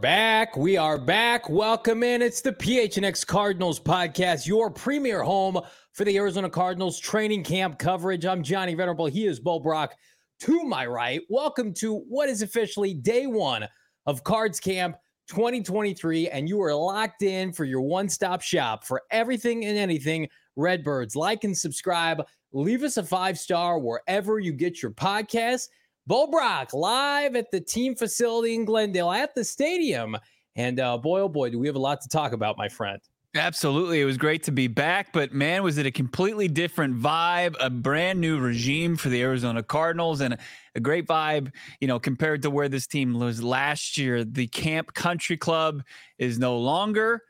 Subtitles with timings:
[0.00, 1.48] Back, we are back.
[1.48, 2.22] Welcome in.
[2.22, 5.58] It's the PHNX Cardinals podcast, your premier home
[5.92, 8.26] for the Arizona Cardinals training camp coverage.
[8.26, 9.06] I'm Johnny Venerable.
[9.06, 9.96] He is Bo Brack
[10.40, 11.22] to my right.
[11.30, 13.66] Welcome to what is officially day one
[14.04, 14.96] of Cards Camp
[15.28, 20.28] 2023, and you are locked in for your one stop shop for everything and anything
[20.56, 21.14] Redbirds.
[21.14, 22.26] Like and subscribe.
[22.52, 25.68] Leave us a five star wherever you get your podcast.
[26.06, 30.16] Bo Brack live at the team facility in Glendale at the stadium.
[30.54, 33.00] And uh, boy, oh boy, do we have a lot to talk about, my friend.
[33.36, 34.00] Absolutely.
[34.00, 37.68] It was great to be back, but man, was it a completely different vibe, a
[37.70, 40.36] brand new regime for the Arizona Cardinals, and
[40.74, 44.24] a great vibe, you know, compared to where this team was last year.
[44.24, 45.82] The Camp Country Club
[46.18, 47.22] is no longer,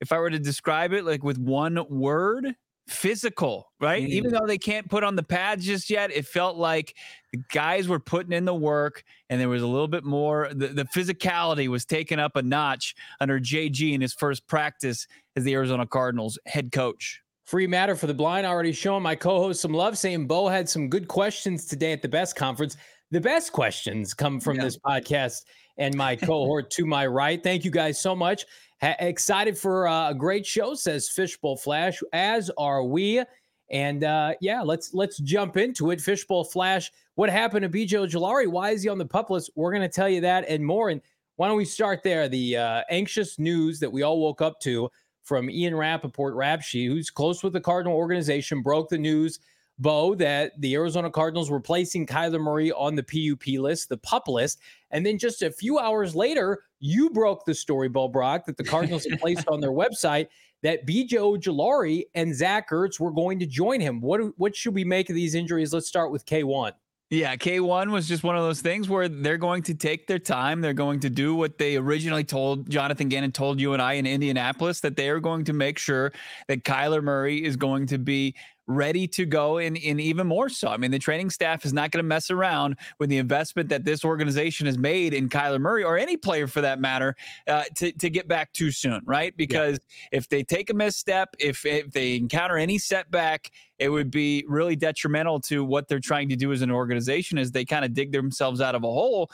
[0.00, 2.54] if I were to describe it like with one word,
[2.88, 4.02] physical, right?
[4.02, 4.08] Mm.
[4.08, 6.94] Even though they can't put on the pads just yet, it felt like
[7.32, 10.50] the guys were putting in the work and there was a little bit more.
[10.52, 15.44] The, the physicality was taken up a notch under JG in his first practice as
[15.44, 17.20] the Arizona Cardinals head coach.
[17.44, 18.46] Free matter for the blind.
[18.46, 22.02] Already showing my co host some love, saying Bo had some good questions today at
[22.02, 22.76] the best conference.
[23.10, 24.64] The best questions come from yeah.
[24.64, 25.42] this podcast
[25.76, 27.42] and my cohort to my right.
[27.42, 28.46] Thank you guys so much.
[28.80, 33.22] Ha- excited for uh, a great show, says Fishbowl Flash, as are we.
[33.70, 36.00] And uh, yeah, let's let's jump into it.
[36.00, 38.46] Fishbowl Flash, what happened to BJ Ojulari?
[38.46, 39.50] Why is he on the pup list?
[39.54, 40.90] We're going to tell you that and more.
[40.90, 41.00] And
[41.36, 42.28] why don't we start there?
[42.28, 44.90] The uh, anxious news that we all woke up to
[45.22, 49.38] from Ian Rapoport, Rap Sheet, who's close with the Cardinal organization, broke the news,
[49.78, 54.28] Bo, that the Arizona Cardinals were placing Kyler Murray on the PUP list, the pup
[54.28, 54.60] list.
[54.90, 58.64] And then just a few hours later, you broke the story, Bo Brack, that the
[58.64, 60.28] Cardinals placed on their website
[60.62, 64.00] that BJ Ojulari and Zach Ertz were going to join him.
[64.00, 65.72] What, what should we make of these injuries?
[65.72, 66.72] Let's start with K1.
[67.12, 70.62] Yeah, K1 was just one of those things where they're going to take their time.
[70.62, 74.06] They're going to do what they originally told Jonathan Gannon told you and I in
[74.06, 76.10] Indianapolis that they are going to make sure
[76.48, 78.34] that Kyler Murray is going to be
[78.66, 80.68] ready to go and, and even more so.
[80.68, 83.84] I mean, the training staff is not going to mess around with the investment that
[83.84, 87.14] this organization has made in Kyler Murray or any player for that matter
[87.46, 89.36] uh, to, to get back too soon, right?
[89.36, 89.78] Because
[90.12, 90.18] yeah.
[90.18, 93.50] if they take a misstep, if, if they encounter any setback,
[93.82, 97.50] it would be really detrimental to what they're trying to do as an organization as
[97.50, 99.28] they kind of dig themselves out of a hole.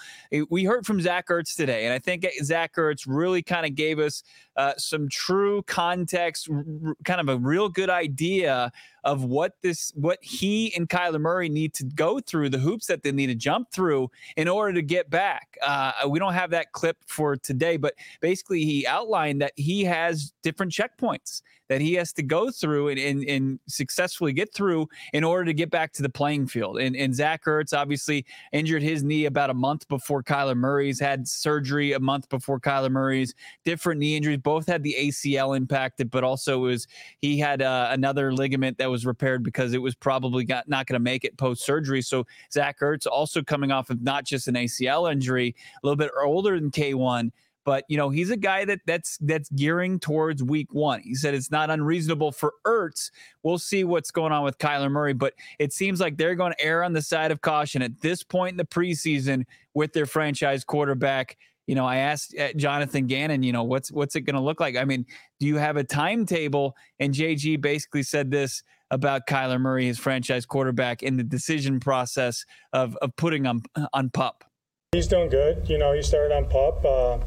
[0.48, 3.98] We heard from Zach Ertz today, and I think Zach Ertz really kind of gave
[3.98, 4.22] us
[4.56, 8.72] uh, some true context, r- kind of a real good idea
[9.04, 13.02] of what this, what he and Kyler Murray need to go through, the hoops that
[13.02, 15.58] they need to jump through in order to get back.
[15.62, 20.32] Uh, we don't have that clip for today, but basically he outlined that he has
[20.42, 25.24] different checkpoints that he has to go through and, and, and successfully get through in
[25.24, 26.78] order to get back to the playing field.
[26.78, 31.28] And, and Zach Ertz obviously injured his knee about a month before Kyler Murray's, had
[31.28, 33.34] surgery a month before Kyler Murray's,
[33.64, 34.38] different knee injuries.
[34.38, 36.86] Both had the ACL impacted, but also was
[37.20, 40.94] he had uh, another ligament that was repaired because it was probably got, not going
[40.94, 42.02] to make it post surgery.
[42.02, 46.10] So Zach Ertz also coming off of not just an ACL injury, a little bit
[46.22, 47.30] older than K1
[47.68, 51.02] but you know, he's a guy that that's that's gearing towards week one.
[51.02, 53.10] He said it's not unreasonable for Ertz.
[53.42, 56.64] We'll see what's going on with Kyler Murray, but it seems like they're going to
[56.64, 60.64] err on the side of caution at this point in the preseason with their franchise
[60.64, 61.36] quarterback.
[61.66, 64.60] You know, I asked uh, Jonathan Gannon, you know, what's what's it going to look
[64.60, 64.74] like?
[64.74, 65.04] I mean,
[65.38, 66.74] do you have a timetable?
[67.00, 72.46] And JG basically said this about Kyler Murray, his franchise quarterback, in the decision process
[72.72, 73.60] of of putting on
[73.92, 74.44] on pup.
[74.92, 75.68] He's doing good.
[75.68, 76.82] You know, he started on pup.
[76.82, 77.18] Uh,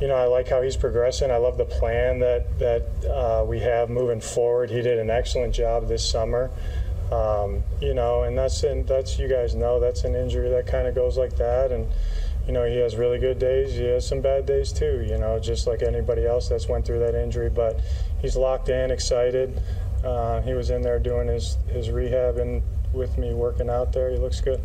[0.00, 1.30] you know, I like how he's progressing.
[1.30, 4.70] I love the plan that that uh, we have moving forward.
[4.70, 6.50] He did an excellent job this summer.
[7.10, 10.86] Um, you know, and that's in, that's you guys know that's an injury that kind
[10.86, 11.88] of goes like that, and
[12.46, 13.74] you know he has really good days.
[13.74, 15.04] He has some bad days too.
[15.08, 17.50] You know, just like anybody else that's went through that injury.
[17.50, 17.80] But
[18.20, 19.60] he's locked in, excited.
[20.04, 22.62] Uh, he was in there doing his his rehab and
[22.92, 24.10] with me working out there.
[24.10, 24.60] He looks good.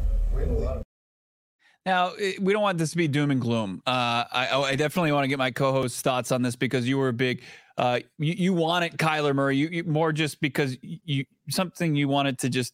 [1.85, 3.81] Now, eh, we don't want this to be doom and gloom.
[3.85, 6.97] Uh, I, oh, I, definitely want to get my co-host's thoughts on this because you
[6.97, 7.41] were a big
[7.77, 12.39] uh, you, you wanted Kyler Murray, you, you, more just because you something you wanted
[12.39, 12.73] to just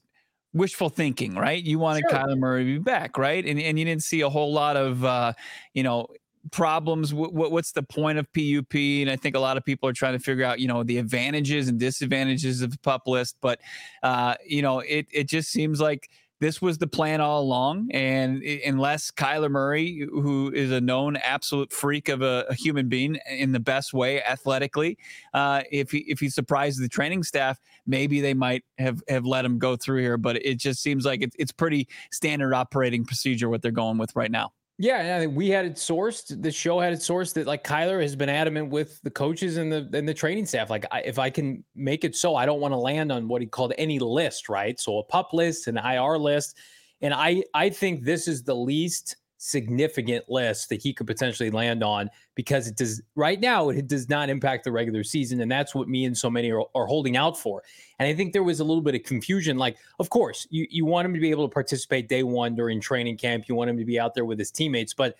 [0.54, 1.64] wishful thinking, right?
[1.64, 2.20] You wanted sure.
[2.20, 3.46] Kyler Murray to be back, right?
[3.46, 5.34] And and you didn't see a whole lot of uh,
[5.74, 6.08] you know
[6.52, 10.14] problems what's the point of pup and i think a lot of people are trying
[10.18, 13.60] to figure out you know the advantages and disadvantages of the pup list but
[14.04, 16.10] uh you know it it just seems like
[16.40, 17.90] this was the plan all along.
[17.92, 23.20] And unless Kyler Murray, who is a known absolute freak of a, a human being
[23.30, 24.98] in the best way athletically,
[25.34, 29.46] uh, if he if he surprises the training staff, maybe they might have have let
[29.46, 30.18] him go through here.
[30.18, 34.16] But it just seems like it, it's pretty standard operating procedure what they're going with
[34.16, 34.52] right now.
[34.82, 36.42] Yeah, I think we had it sourced.
[36.42, 39.70] The show had it sourced that like Kyler has been adamant with the coaches and
[39.70, 40.70] the and the training staff.
[40.70, 43.42] Like, I, if I can make it so, I don't want to land on what
[43.42, 44.80] he called any list, right?
[44.80, 46.56] So a pup list, an IR list,
[47.02, 51.82] and I I think this is the least significant list that he could potentially land
[51.82, 55.74] on because it does right now it does not impact the regular season and that's
[55.74, 57.64] what me and so many are, are holding out for
[58.00, 60.86] and i think there was a little bit of confusion like of course you, you
[60.86, 63.78] want him to be able to participate day one during training camp you want him
[63.78, 65.16] to be out there with his teammates but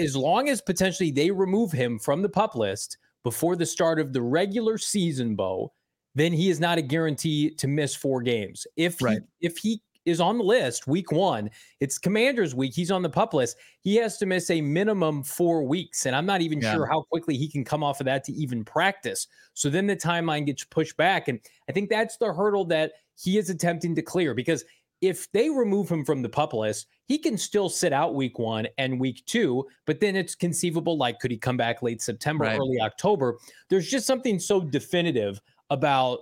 [0.00, 4.12] as long as potentially they remove him from the pup list before the start of
[4.12, 5.72] the regular season Bo
[6.16, 9.20] then he is not a guarantee to miss four games if right.
[9.38, 11.50] he, if he is on the list week one.
[11.80, 12.74] It's Commanders week.
[12.74, 13.56] He's on the pup list.
[13.80, 16.06] He has to miss a minimum four weeks.
[16.06, 16.74] And I'm not even yeah.
[16.74, 19.26] sure how quickly he can come off of that to even practice.
[19.54, 21.28] So then the timeline gets pushed back.
[21.28, 24.64] And I think that's the hurdle that he is attempting to clear because
[25.00, 28.66] if they remove him from the pup list, he can still sit out week one
[28.78, 32.58] and week two, but then it's conceivable like could he come back late September, right.
[32.58, 33.36] early October?
[33.68, 35.40] There's just something so definitive
[35.70, 36.20] about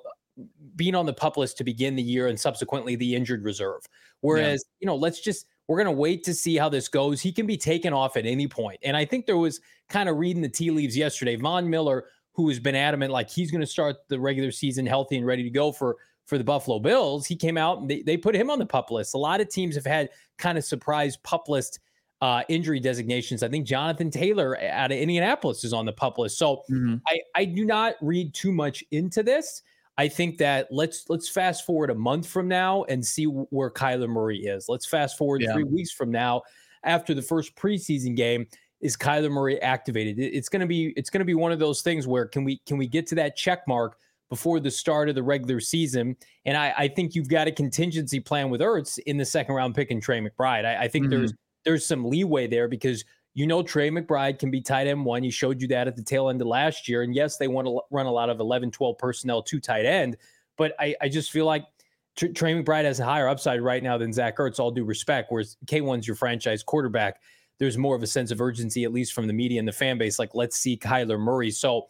[0.77, 3.83] being on the pup list to begin the year and subsequently the injured reserve.
[4.21, 4.77] Whereas, yeah.
[4.81, 7.21] you know, let's just we're going to wait to see how this goes.
[7.21, 8.81] He can be taken off at any point.
[8.83, 11.37] And I think there was kind of reading the tea leaves yesterday.
[11.37, 15.17] Von Miller, who has been adamant like he's going to start the regular season healthy
[15.17, 15.97] and ready to go for
[16.27, 18.91] for the Buffalo Bills, he came out and they, they put him on the pup
[18.91, 19.15] list.
[19.15, 20.09] A lot of teams have had
[20.39, 21.81] kind of surprise pup list
[22.23, 23.43] uh, injury designations.
[23.43, 26.39] I think Jonathan Taylor out of Indianapolis is on the pup list.
[26.39, 26.97] So mm-hmm.
[27.09, 29.63] I, I do not read too much into this.
[29.99, 34.09] I think that let's let's fast forward a month from now and see where Kyler
[34.09, 34.69] Murray is.
[34.69, 35.53] Let's fast forward yeah.
[35.53, 36.43] three weeks from now,
[36.85, 38.47] after the first preseason game,
[38.81, 40.19] is Kyler Murray activated?
[40.19, 42.87] It's gonna be it's gonna be one of those things where can we can we
[42.87, 43.99] get to that check mark
[44.31, 46.17] before the start of the regular season?
[46.47, 49.75] And I, I think you've got a contingency plan with Ertz in the second round
[49.75, 50.65] pick and Trey McBride.
[50.65, 51.19] I, I think mm-hmm.
[51.19, 51.35] there's
[51.65, 55.23] there's some leeway there because you know Trey McBride can be tight end one.
[55.23, 57.03] He showed you that at the tail end of last year.
[57.03, 60.17] And yes, they want to run a lot of 11, 12 personnel to tight end.
[60.59, 61.65] But I, I just feel like
[62.17, 65.57] Trey McBride has a higher upside right now than Zach Ertz, all due respect, whereas
[65.67, 67.21] K1's your franchise quarterback.
[67.59, 69.97] There's more of a sense of urgency, at least from the media and the fan
[69.97, 70.19] base.
[70.19, 71.51] Like, let's see Kyler Murray.
[71.51, 71.87] So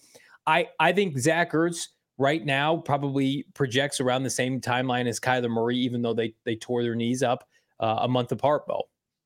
[0.46, 5.50] I, I think Zach Ertz right now probably projects around the same timeline as Kyler
[5.50, 7.48] Murray, even though they, they tore their knees up
[7.80, 8.82] uh, a month apart, Bo.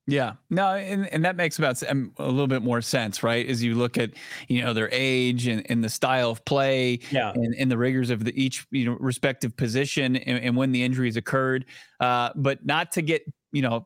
[0.09, 3.45] Yeah, no, and, and that makes about um, a little bit more sense, right?
[3.45, 4.11] As you look at
[4.47, 8.09] you know their age and, and the style of play, yeah, and, and the rigors
[8.09, 11.65] of the each you know respective position and, and when the injuries occurred,
[11.99, 13.21] uh, but not to get
[13.51, 13.85] you know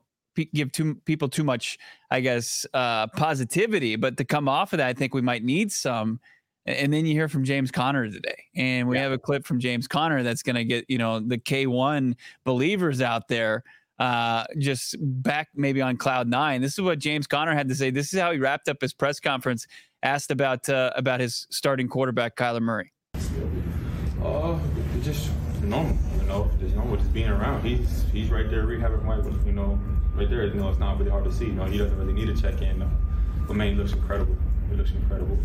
[0.54, 1.80] give too people too much,
[2.12, 5.72] I guess, uh, positivity, but to come off of that, I think we might need
[5.72, 6.20] some.
[6.68, 9.04] And then you hear from James Conner today, and we yeah.
[9.04, 12.16] have a clip from James Conner that's going to get you know the K one
[12.44, 13.64] believers out there
[14.00, 16.62] uh, just back maybe on cloud nine.
[16.62, 17.92] This is what James Conner had to say.
[17.92, 19.68] This is how he wrapped up his press conference,
[20.02, 22.92] asked about uh, about his starting quarterback Kyler Murray.
[24.24, 24.60] Uh,
[25.04, 25.30] just
[25.62, 27.64] normal, you know, just normal, just being around.
[27.64, 29.80] He's he's right there rehabbing right, you know,
[30.16, 30.46] right there.
[30.46, 31.46] You know, it's not really hard to see.
[31.46, 32.90] You know, he doesn't really need to check in.
[33.48, 34.36] But man, he looks incredible.
[34.70, 35.38] He looks incredible.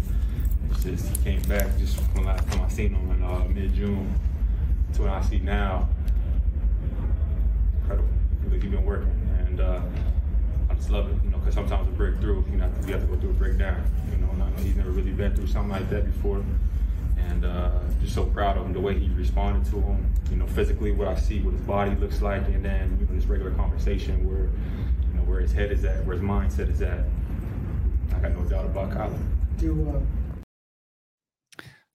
[0.71, 3.75] It's just he came back just from last time I seen him in uh, mid
[3.75, 4.15] June
[4.95, 5.89] to what I see now.
[7.83, 8.09] Incredible
[8.51, 9.13] that you've been working,
[9.47, 9.81] and uh,
[10.71, 11.17] I just love it.
[11.25, 13.83] You know, because sometimes a breakthrough, you know, you have to go through a breakdown.
[14.11, 16.43] You know, and I know he's never really been through something like that before,
[17.19, 20.13] and uh, just so proud of him the way he responded to him.
[20.31, 23.15] You know, physically, what I see, what his body looks like, and then you know,
[23.15, 24.49] this regular conversation where,
[25.09, 27.05] you know, where his head is at, where his mindset is at.
[28.15, 29.19] I got no doubt about Kyler.
[29.59, 30.01] Do uh,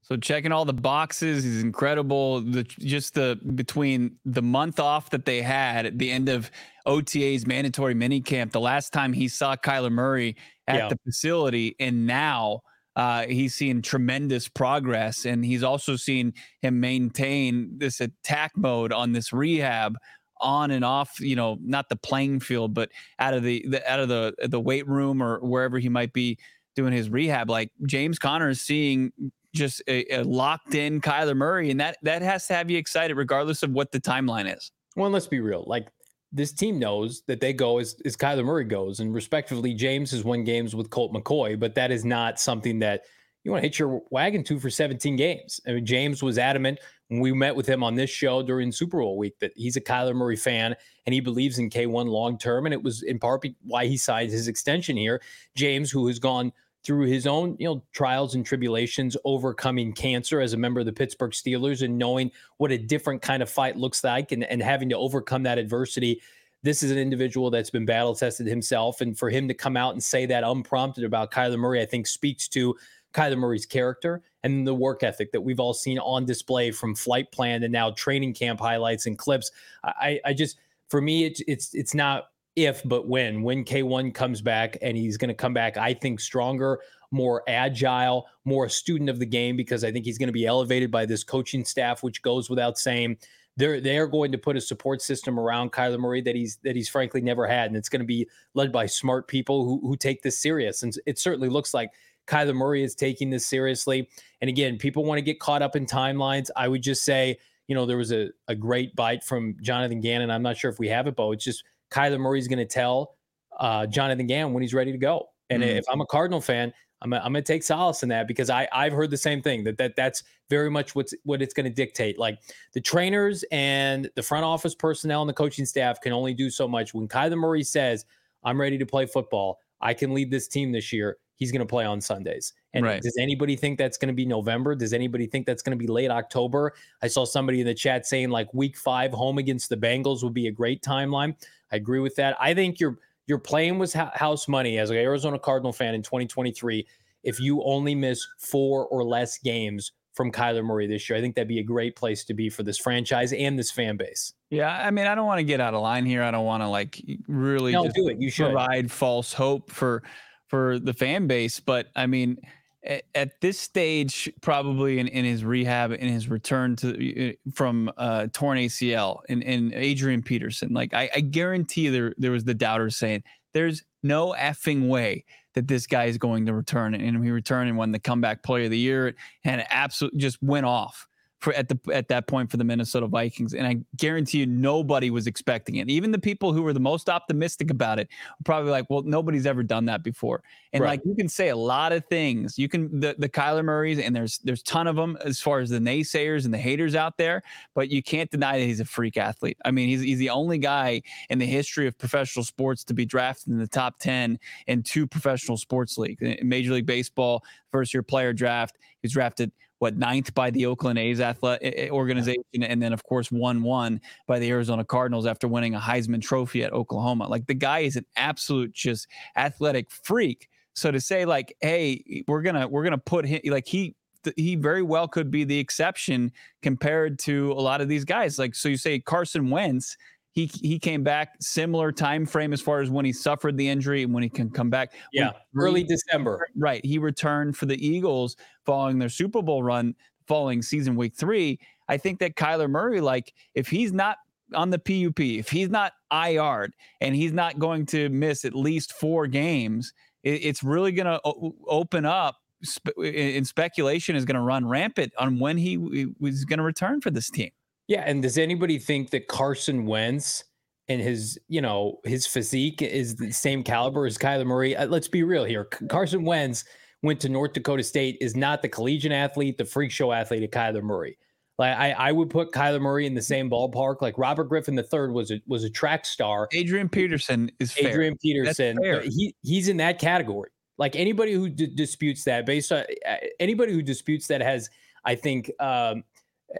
[0.01, 2.41] so checking all the boxes is incredible.
[2.41, 6.49] The just the between the month off that they had at the end of
[6.85, 10.35] OTA's mandatory minicamp, the last time he saw Kyler Murray
[10.67, 10.89] at yeah.
[10.89, 12.61] the facility, and now
[12.95, 19.13] uh, he's seen tremendous progress, and he's also seen him maintain this attack mode on
[19.13, 19.95] this rehab
[20.41, 22.89] on and off you know not the playing field but
[23.19, 26.35] out of the, the out of the the weight room or wherever he might be
[26.75, 29.13] doing his rehab like james conner is seeing
[29.53, 33.15] just a, a locked in Kyler Murray, and that that has to have you excited,
[33.15, 34.71] regardless of what the timeline is.
[34.95, 35.63] Well, let's be real.
[35.67, 35.87] Like
[36.31, 40.23] this team knows that they go as, as Kyler Murray goes, and respectively, James has
[40.23, 43.03] won games with Colt McCoy, but that is not something that
[43.43, 45.59] you want to hit your wagon to for 17 games.
[45.67, 48.99] I mean, James was adamant when we met with him on this show during Super
[48.99, 52.65] Bowl week that he's a Kyler Murray fan and he believes in K1 long term.
[52.65, 55.21] And it was in part why he signed his extension here.
[55.55, 60.53] James, who has gone through his own you know trials and tribulations overcoming cancer as
[60.53, 64.03] a member of the Pittsburgh Steelers and knowing what a different kind of fight looks
[64.03, 66.21] like and, and having to overcome that adversity.
[66.63, 69.01] This is an individual that's been battle tested himself.
[69.01, 72.07] And for him to come out and say that unprompted about Kyler Murray I think
[72.07, 72.75] speaks to
[73.13, 77.31] Kyler Murray's character and the work ethic that we've all seen on display from flight
[77.31, 79.51] plan and now training camp highlights and clips.
[79.83, 80.57] I I just
[80.89, 85.17] for me it's it's it's not if but when when K1 comes back and he's
[85.17, 86.79] going to come back I think stronger,
[87.11, 90.45] more agile, more a student of the game because I think he's going to be
[90.45, 93.17] elevated by this coaching staff which goes without saying.
[93.57, 96.87] They're they're going to put a support system around Kyler Murray that he's that he's
[96.87, 100.21] frankly never had and it's going to be led by smart people who who take
[100.23, 101.91] this serious and it certainly looks like
[102.27, 104.09] Kyler Murray is taking this seriously.
[104.39, 106.49] And again, people want to get caught up in timelines.
[106.55, 110.31] I would just say, you know, there was a, a great bite from Jonathan Gannon.
[110.31, 113.15] I'm not sure if we have it, but it's just Kyler Murray's going to tell
[113.59, 115.29] uh, Jonathan Gannon when he's ready to go.
[115.49, 115.77] And mm-hmm.
[115.77, 118.67] if I'm a Cardinal fan, I'm, I'm going to take solace in that because I
[118.71, 121.71] I've heard the same thing that that that's very much what's what it's going to
[121.71, 122.17] dictate.
[122.17, 122.39] Like
[122.73, 126.67] the trainers and the front office personnel and the coaching staff can only do so
[126.67, 126.93] much.
[126.93, 128.05] When Kyler Murray says,
[128.43, 131.17] "I'm ready to play football," I can lead this team this year.
[131.35, 132.53] He's going to play on Sundays.
[132.73, 133.01] And right.
[133.01, 134.75] does anybody think that's going to be November?
[134.75, 136.73] Does anybody think that's going to be late October?
[137.01, 140.35] I saw somebody in the chat saying like week five home against the Bengals would
[140.35, 141.35] be a great timeline.
[141.71, 142.35] I agree with that.
[142.39, 142.97] I think you're
[143.27, 146.85] you're playing with house money as an Arizona Cardinal fan in 2023.
[147.23, 151.35] If you only miss four or less games from Kyler Murray this year, I think
[151.35, 154.33] that'd be a great place to be for this franchise and this fan base.
[154.49, 156.23] Yeah, I mean, I don't want to get out of line here.
[156.23, 158.19] I don't want to like really no, do it.
[158.19, 160.03] You should provide false hope for
[160.47, 162.37] for the fan base, but I mean
[162.83, 168.57] at, this stage, probably in, in his rehab, in his return to from uh, torn
[168.57, 173.23] ACL, and, and Adrian Peterson, like I, I guarantee there there was the doubters saying
[173.53, 177.77] there's no effing way that this guy is going to return, and he returned and
[177.77, 181.07] won the comeback player of the year, and absolutely just went off
[181.41, 183.53] for at the at that point for the Minnesota Vikings.
[183.53, 185.89] And I guarantee you nobody was expecting it.
[185.89, 188.07] Even the people who were the most optimistic about it
[188.39, 190.43] were probably like, well, nobody's ever done that before.
[190.71, 190.91] And right.
[190.91, 192.59] like you can say a lot of things.
[192.59, 195.69] You can the, the Kyler Murrays, and there's there's ton of them as far as
[195.69, 197.41] the naysayers and the haters out there,
[197.73, 199.57] but you can't deny that he's a freak athlete.
[199.65, 203.05] I mean, he's he's the only guy in the history of professional sports to be
[203.05, 206.21] drafted in the top 10 in two professional sports leagues.
[206.43, 211.19] Major League Baseball, first year player draft, he's drafted what ninth by the Oakland A's
[211.19, 215.47] athletic eh, eh, organization, and then of course one one by the Arizona Cardinals after
[215.47, 217.27] winning a Heisman Trophy at Oklahoma.
[217.27, 220.49] Like the guy is an absolute just athletic freak.
[220.75, 223.95] So to say like, hey, we're gonna we're gonna put him like he
[224.37, 228.37] he very well could be the exception compared to a lot of these guys.
[228.37, 229.97] Like so, you say Carson Wentz
[230.33, 234.03] he he came back similar time frame as far as when he suffered the injury
[234.03, 234.93] and when he can come back.
[235.11, 236.47] Yeah, early December.
[236.55, 236.83] Right.
[236.85, 239.95] He returned for the Eagles following their Super Bowl run
[240.27, 241.59] following season week three.
[241.89, 244.17] I think that Kyler Murray, like, if he's not
[244.53, 248.93] on the PUP, if he's not IR'd and he's not going to miss at least
[248.93, 252.37] four games, it, it's really going to o- open up.
[252.63, 256.63] Spe- and speculation is going to run rampant on when he, he was going to
[256.63, 257.49] return for this team.
[257.87, 260.43] Yeah, and does anybody think that Carson Wentz
[260.87, 264.75] and his, you know, his physique is the same caliber as Kyler Murray?
[264.75, 265.65] Uh, let's be real here.
[265.89, 266.63] Carson Wentz
[267.03, 270.51] went to North Dakota State is not the collegiate athlete, the freak show athlete of
[270.51, 271.17] Kyler Murray.
[271.57, 274.01] Like I, I would put Kyler Murray in the same ballpark.
[274.01, 276.47] Like Robert Griffin III was a was a track star.
[276.53, 277.89] Adrian Peterson is fair.
[277.89, 278.77] Adrian Peterson.
[279.03, 280.49] He he's in that category.
[280.77, 284.69] Like anybody who d- disputes that, based on uh, anybody who disputes that has,
[285.05, 286.03] I think, um,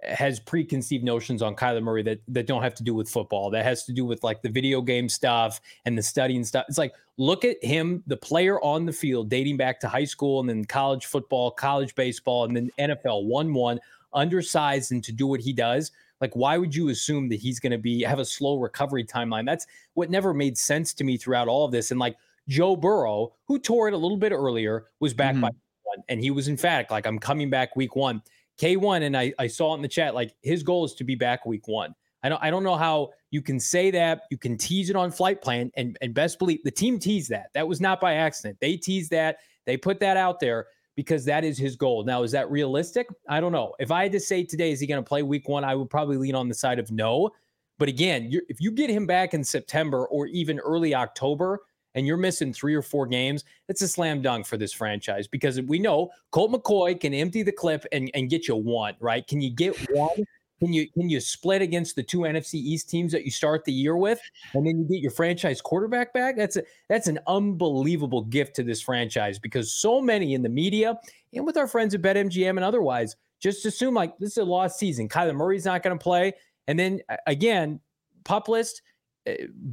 [0.04, 3.50] has preconceived notions on Kyler Murray that that don't have to do with football.
[3.50, 6.66] That has to do with like the video game stuff and the studying stuff.
[6.70, 10.40] It's like look at him, the player on the field, dating back to high school
[10.40, 13.26] and then college football, college baseball, and then NFL.
[13.26, 13.80] One one,
[14.14, 15.92] undersized, and to do what he does.
[16.22, 19.46] Like, why would you assume that he's going to be have a slow recovery timeline?
[19.46, 21.92] That's what never made sense to me throughout all of this.
[21.92, 22.16] And like
[22.48, 25.42] Joe Burrow, who tore it a little bit earlier, was back mm-hmm.
[25.42, 25.50] by
[25.84, 28.22] one, and he was emphatic, like I'm coming back week one
[28.62, 31.16] K1, and I, I saw it in the chat, like his goal is to be
[31.16, 31.96] back week one.
[32.24, 34.24] I don't I don't know how you can say that.
[34.30, 37.48] You can tease it on flight plan, and and best believe the team teased that.
[37.56, 38.58] That was not by accident.
[38.62, 39.38] They teased that.
[39.66, 40.68] They put that out there.
[40.96, 42.04] because that is his goal.
[42.04, 43.08] Now, is that realistic?
[43.30, 43.74] I don't know.
[43.80, 45.64] If I had to say today, is he going to play week one?
[45.64, 47.32] I would probably lean on the side of no.
[47.80, 51.62] But again, if you get him back in September or even early October,
[51.96, 55.62] and you're missing three or four games, it's a slam dunk for this franchise because
[55.62, 59.26] we know Colt McCoy can empty the clip and, and get you one, right?
[59.28, 60.26] Can you get one?
[60.62, 63.74] Can you can you split against the two NFC East teams that you start the
[63.74, 64.22] year with,
[64.54, 66.38] and then you get your franchise quarterback back?
[66.38, 71.00] That's a that's an unbelievable gift to this franchise because so many in the media
[71.34, 74.78] and with our friends at BetMGM and otherwise just assume like this is a lost
[74.78, 75.10] season.
[75.10, 76.34] Kyler Murray's not going to play,
[76.68, 77.80] and then again,
[78.24, 78.84] pup list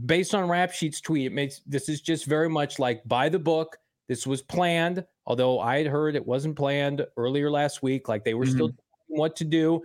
[0.07, 3.38] based on Rap Sheet's tweet, it makes this is just very much like by the
[3.38, 3.78] book.
[4.09, 8.09] This was planned, although I had heard it wasn't planned earlier last week.
[8.09, 8.55] Like they were mm-hmm.
[8.55, 8.71] still
[9.09, 9.83] what to do.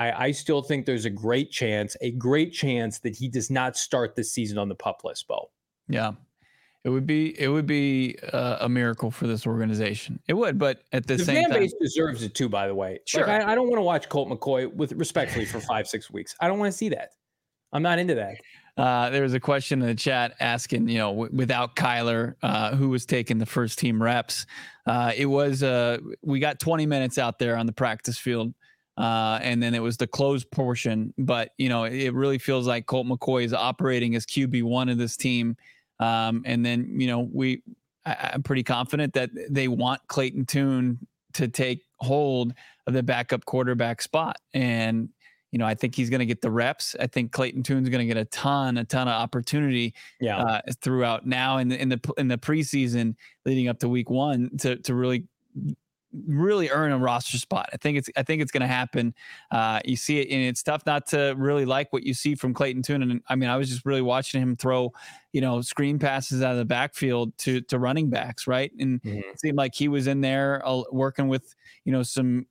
[0.00, 3.76] I, I, still think there's a great chance, a great chance that he does not
[3.76, 5.50] start the season on the pup list, Bo.
[5.88, 6.12] Yeah,
[6.84, 10.20] it would be it would be uh, a miracle for this organization.
[10.28, 12.48] It would, but at the, the same fan time, base deserves it too.
[12.48, 13.26] By the way, sure.
[13.26, 16.36] Like, I, I don't want to watch Colt McCoy with respectfully for five six weeks.
[16.40, 17.10] I don't want to see that.
[17.72, 18.36] I'm not into that.
[18.78, 22.76] Uh, there was a question in the chat asking, you know, w- without Kyler, uh,
[22.76, 24.46] who was taking the first team reps?
[24.86, 28.54] Uh, it was uh, we got 20 minutes out there on the practice field,
[28.96, 31.12] uh, and then it was the closed portion.
[31.18, 34.96] But you know, it really feels like Colt McCoy is operating as QB one of
[34.96, 35.56] this team.
[35.98, 37.62] Um, and then you know, we
[38.06, 41.00] I, I'm pretty confident that they want Clayton Tune
[41.34, 42.54] to take hold
[42.86, 45.08] of the backup quarterback spot, and
[45.50, 46.94] you know, I think he's going to get the reps.
[47.00, 50.38] I think Clayton Tune's going to get a ton, a ton of opportunity yeah.
[50.38, 53.14] Uh, throughout now in the in the in the preseason
[53.46, 55.24] leading up to week one to to really
[56.26, 57.68] really earn a roster spot.
[57.72, 59.14] I think it's I think it's going to happen.
[59.50, 62.54] Uh, you see it, and it's tough not to really like what you see from
[62.54, 63.02] Clayton Tune.
[63.02, 64.92] And I mean, I was just really watching him throw,
[65.32, 68.70] you know, screen passes out of the backfield to to running backs, right?
[68.78, 69.18] And mm-hmm.
[69.18, 72.46] it seemed like he was in there uh, working with you know some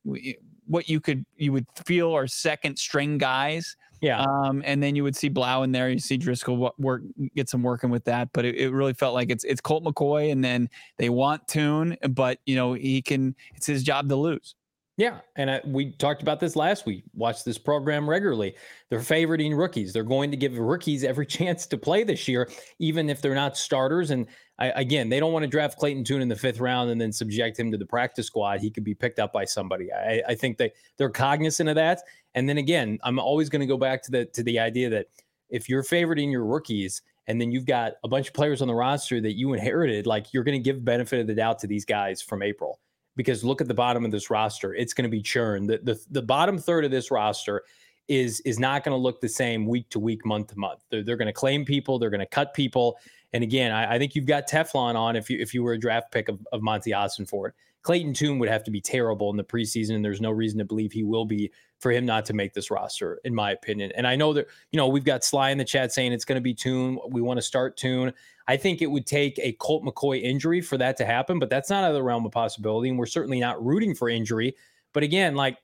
[0.67, 3.75] what you could you would feel are second string guys.
[4.01, 4.21] Yeah.
[4.21, 5.89] Um, and then you would see Blough in there.
[5.89, 7.01] You see Driskel work
[7.35, 10.31] get some working with that, but it, it really felt like it's it's Colt McCoy,
[10.31, 13.35] and then they want Tune, but you know he can.
[13.55, 14.55] It's his job to lose.
[14.97, 17.03] Yeah, and I, we talked about this last week.
[17.13, 18.55] Watch this program regularly.
[18.89, 19.93] They're favoriting rookies.
[19.93, 22.49] They're going to give rookies every chance to play this year,
[22.79, 24.09] even if they're not starters.
[24.09, 24.25] And
[24.59, 27.11] I, again, they don't want to draft Clayton Tune in the fifth round and then
[27.11, 28.59] subject him to the practice squad.
[28.59, 29.93] He could be picked up by somebody.
[29.93, 32.01] I, I think they they're cognizant of that.
[32.33, 35.07] And then again, I'm always going to go back to the to the idea that
[35.49, 38.75] if you're favoriting your rookies and then you've got a bunch of players on the
[38.75, 41.85] roster that you inherited, like you're going to give benefit of the doubt to these
[41.85, 42.79] guys from April
[43.15, 44.73] because look at the bottom of this roster.
[44.73, 45.67] It's going to be churn.
[45.67, 47.63] The, the, the bottom third of this roster
[48.07, 50.85] is is not going to look the same week to week, month to month.
[50.89, 51.99] They're, they're going to claim people.
[51.99, 52.97] They're going to cut people.
[53.33, 55.79] And again, I, I, think you've got Teflon on if you if you were a
[55.79, 57.51] draft pick of, of Monti Ossenfort.
[57.83, 60.65] Clayton Tune would have to be terrible in the preseason, and there's no reason to
[60.65, 63.91] believe he will be for him not to make this roster, in my opinion.
[63.95, 66.35] And I know that, you know, we've got Sly in the chat saying it's going
[66.35, 66.99] to be Tune.
[67.09, 68.11] We want to start Tune.
[68.47, 71.69] I think it would take a Colt McCoy injury for that to happen, but that's
[71.69, 72.89] not out of the realm of possibility.
[72.89, 74.55] And we're certainly not rooting for injury.
[74.93, 75.57] But again, like,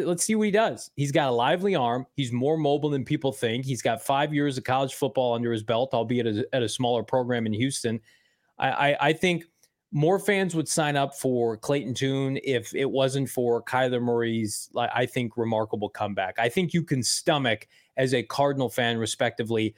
[0.00, 0.90] let, us see what he does.
[0.96, 2.06] He's got a lively arm.
[2.14, 3.64] He's more mobile than people think.
[3.64, 6.68] He's got five years of college football under his belt, albeit at a, at a
[6.68, 8.00] smaller program in Houston.
[8.58, 9.44] I, I, I think
[9.92, 15.04] more fans would sign up for Clayton Tune if it wasn't for Kyler Murray's, I
[15.04, 16.38] think, remarkable comeback.
[16.38, 19.74] I think you can stomach as a Cardinal fan, respectively,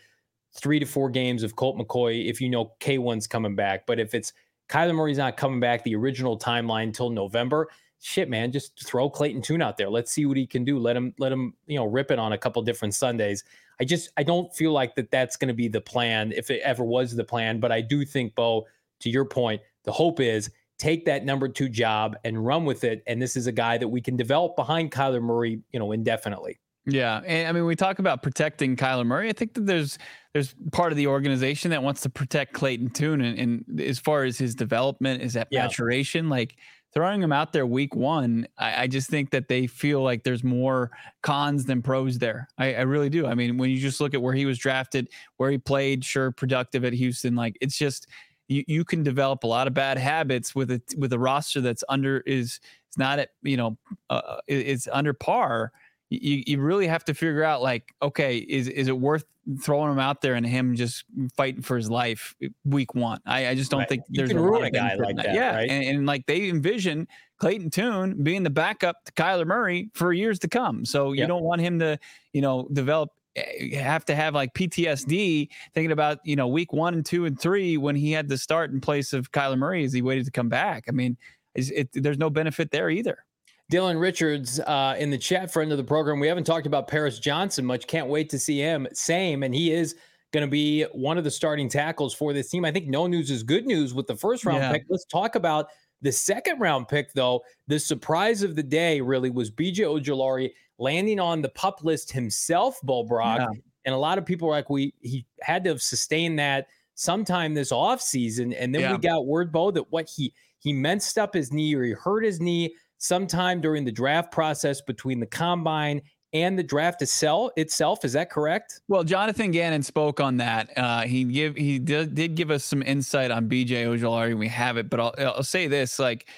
[0.57, 3.87] three to four games of Colt McCoy if you know K1's coming back.
[3.87, 4.33] But if it's
[4.69, 7.69] Kyler Murray's not coming back the original timeline until November,
[8.05, 9.89] shit, man, just throw Clayton Tune out there.
[9.89, 10.79] Let's see what he can do.
[10.79, 13.45] Let him, let him, you know, rip it on a couple different Sundays.
[13.81, 16.61] I just, I don't feel like that that's going to be the plan if it
[16.63, 17.61] ever was the plan.
[17.61, 18.67] But I do think, Bo,
[19.01, 23.03] to your point, the hope is take that number two job and run with it.
[23.07, 26.61] And this is a guy that we can develop behind Kyler Murray, you know, indefinitely.
[26.87, 29.31] Yeah, and I mean, we talk about protecting Kyler Murray.
[29.31, 29.97] I think that there's
[30.35, 34.25] there's part of the organization that wants to protect Clayton Tune, and, and as far
[34.25, 35.63] as his development, is that yeah.
[35.63, 36.57] maturation, like
[36.95, 40.45] throwing him out there week one, I, I, just think that they feel like there's
[40.45, 42.49] more cons than pros there.
[42.57, 43.27] I, I, really do.
[43.27, 46.31] I mean, when you just look at where he was drafted, where he played, sure,
[46.31, 48.07] productive at Houston, like it's just
[48.49, 51.85] you, you can develop a lot of bad habits with a with a roster that's
[51.89, 53.77] under is it's not at you know
[54.11, 55.73] uh, uh it's under par.
[56.11, 59.25] You, you really have to figure out like okay is is it worth
[59.63, 61.05] throwing him out there and him just
[61.37, 63.89] fighting for his life week one I, I just don't right.
[63.89, 65.71] think there's you a a guy like that, that yeah right?
[65.71, 67.07] and, and, like they envision
[67.39, 71.29] Clayton Tune being the backup to Kyler Murray for years to come so you yep.
[71.29, 71.99] don't want him to
[72.33, 76.95] you know develop Eh, have to have like PTSD thinking about you know week one
[76.95, 79.93] and two and three when he had to start in place of Kyler Murray as
[79.93, 80.85] he waited to come back.
[80.89, 81.17] I mean,
[81.55, 83.25] it, there's no benefit there either.
[83.73, 86.21] Dylan Richards uh, in the chat, friend of the program.
[86.21, 87.87] We haven't talked about Paris Johnson much.
[87.87, 88.87] Can't wait to see him.
[88.93, 89.97] Same, and he is
[90.33, 92.65] going to be one of the starting tackles for this team.
[92.65, 94.73] I think no news is good news with the first round yeah.
[94.73, 94.85] pick.
[94.89, 95.69] Let's talk about
[96.03, 97.43] the second round pick, though.
[97.69, 102.79] The surprise of the day really was BJ Ojulari landing on the pup list himself,
[102.83, 103.41] Bo Brack.
[103.41, 103.61] Yeah.
[103.87, 107.55] And a lot of people were like, we he had to have sustained that sometime
[107.55, 108.55] this offseason.
[108.59, 108.93] And then yeah.
[108.93, 112.25] we got word, Bo, that what he he messed up his knee or he hurt
[112.25, 116.01] his knee sometime during the draft process between the combine
[116.33, 117.53] and the draft itself.
[117.57, 118.81] Itself is that correct?
[118.89, 120.71] Well, Jonathan Gannon spoke on that.
[120.77, 124.37] Uh, he give he did, did give us some insight on BJ Ojulari.
[124.37, 126.29] We have it, but I'll, I'll say this: like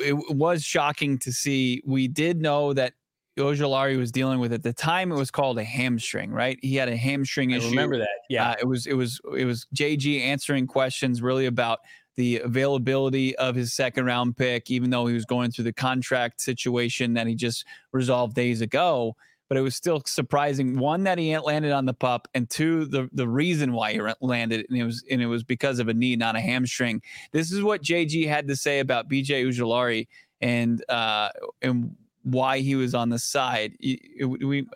[0.00, 1.82] it was shocking to see.
[1.86, 2.92] We did know that
[3.38, 5.10] Ojulari was dealing with at the time.
[5.10, 6.58] It was called a hamstring, right?
[6.62, 7.70] He had a hamstring I issue.
[7.70, 8.08] Remember that?
[8.28, 8.50] Yeah.
[8.50, 11.80] Uh, it was it was it was JG answering questions really about
[12.16, 16.40] the availability of his second round pick, even though he was going through the contract
[16.40, 19.16] situation that he just resolved days ago.
[19.48, 20.78] But it was still surprising.
[20.78, 24.66] One that he landed on the pup, and two the the reason why he landed,
[24.68, 27.02] and it was and it was because of a knee, not a hamstring.
[27.32, 30.08] This is what JG had to say about BJ Ojulari
[30.40, 31.28] and uh,
[31.60, 33.76] and why he was on the side.
[33.80, 34.66] We,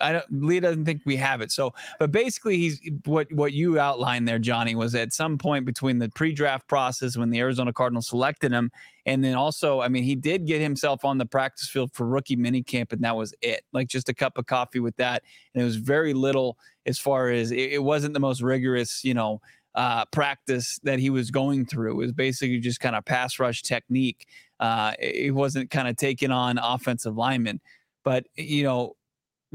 [0.00, 1.52] I don't, Lee doesn't think we have it.
[1.52, 5.98] So, but basically, he's what what you outlined there, Johnny, was at some point between
[5.98, 8.72] the pre-draft process when the Arizona Cardinals selected him,
[9.06, 12.36] and then also, I mean, he did get himself on the practice field for rookie
[12.36, 13.64] minicamp, and that was it.
[13.72, 15.22] Like just a cup of coffee with that,
[15.54, 19.14] and it was very little as far as it, it wasn't the most rigorous, you
[19.14, 19.40] know.
[19.76, 23.62] Uh, practice that he was going through it was basically just kind of pass rush
[23.62, 24.26] technique
[24.60, 27.60] uh, he wasn't kind of taking on offensive linemen.
[28.04, 28.96] But, you know,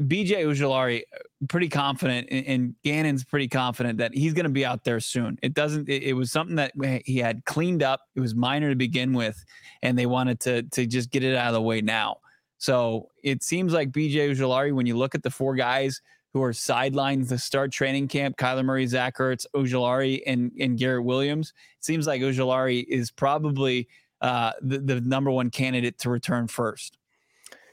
[0.00, 4.84] BJ Ojulari uh, pretty confident, and Gannon's pretty confident that he's going to be out
[4.84, 5.38] there soon.
[5.42, 5.88] It doesn't.
[5.88, 6.72] It, it, was something that
[7.06, 8.02] he had cleaned up.
[8.14, 9.42] It was minor to begin with,
[9.82, 12.18] and they wanted to to just get it out of the way now.
[12.58, 16.52] So it seems like BJ Ojulari, when you look at the four guys who are
[16.52, 21.84] sidelined to start training camp, Kyler Murray, Zach Ertz, Ojulari, and and Garrett Williams, it
[21.84, 23.88] seems like Ojulari is probably
[24.20, 26.98] uh, the, the number one candidate to return first.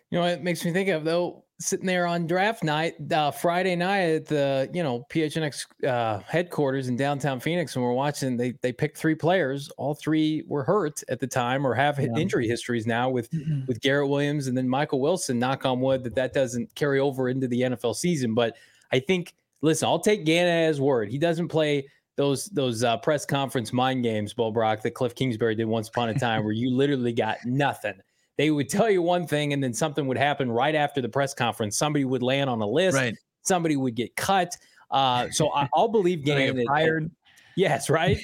[0.09, 3.75] You know, it makes me think of though sitting there on draft night, uh, Friday
[3.75, 8.37] night at the you know PHNX uh, headquarters in downtown Phoenix, and we're watching.
[8.37, 9.69] They they picked three players.
[9.77, 12.07] All three were hurt at the time or have yeah.
[12.17, 13.65] injury histories now with mm-hmm.
[13.67, 15.39] with Garrett Williams and then Michael Wilson.
[15.39, 18.33] Knock on wood that that doesn't carry over into the NFL season.
[18.33, 18.55] But
[18.91, 21.09] I think listen, I'll take Gannon as word.
[21.09, 25.55] He doesn't play those those uh, press conference mind games, Bo Brack, that Cliff Kingsbury
[25.55, 27.95] did once upon a time, where you literally got nothing.
[28.37, 31.33] They would tell you one thing, and then something would happen right after the press
[31.33, 31.77] conference.
[31.77, 32.97] Somebody would land on a list.
[32.97, 33.15] Right.
[33.43, 34.55] Somebody would get cut.
[34.89, 36.65] Uh, so I, will believe Gannon.
[36.65, 37.11] Fired.
[37.55, 38.17] Yes, right.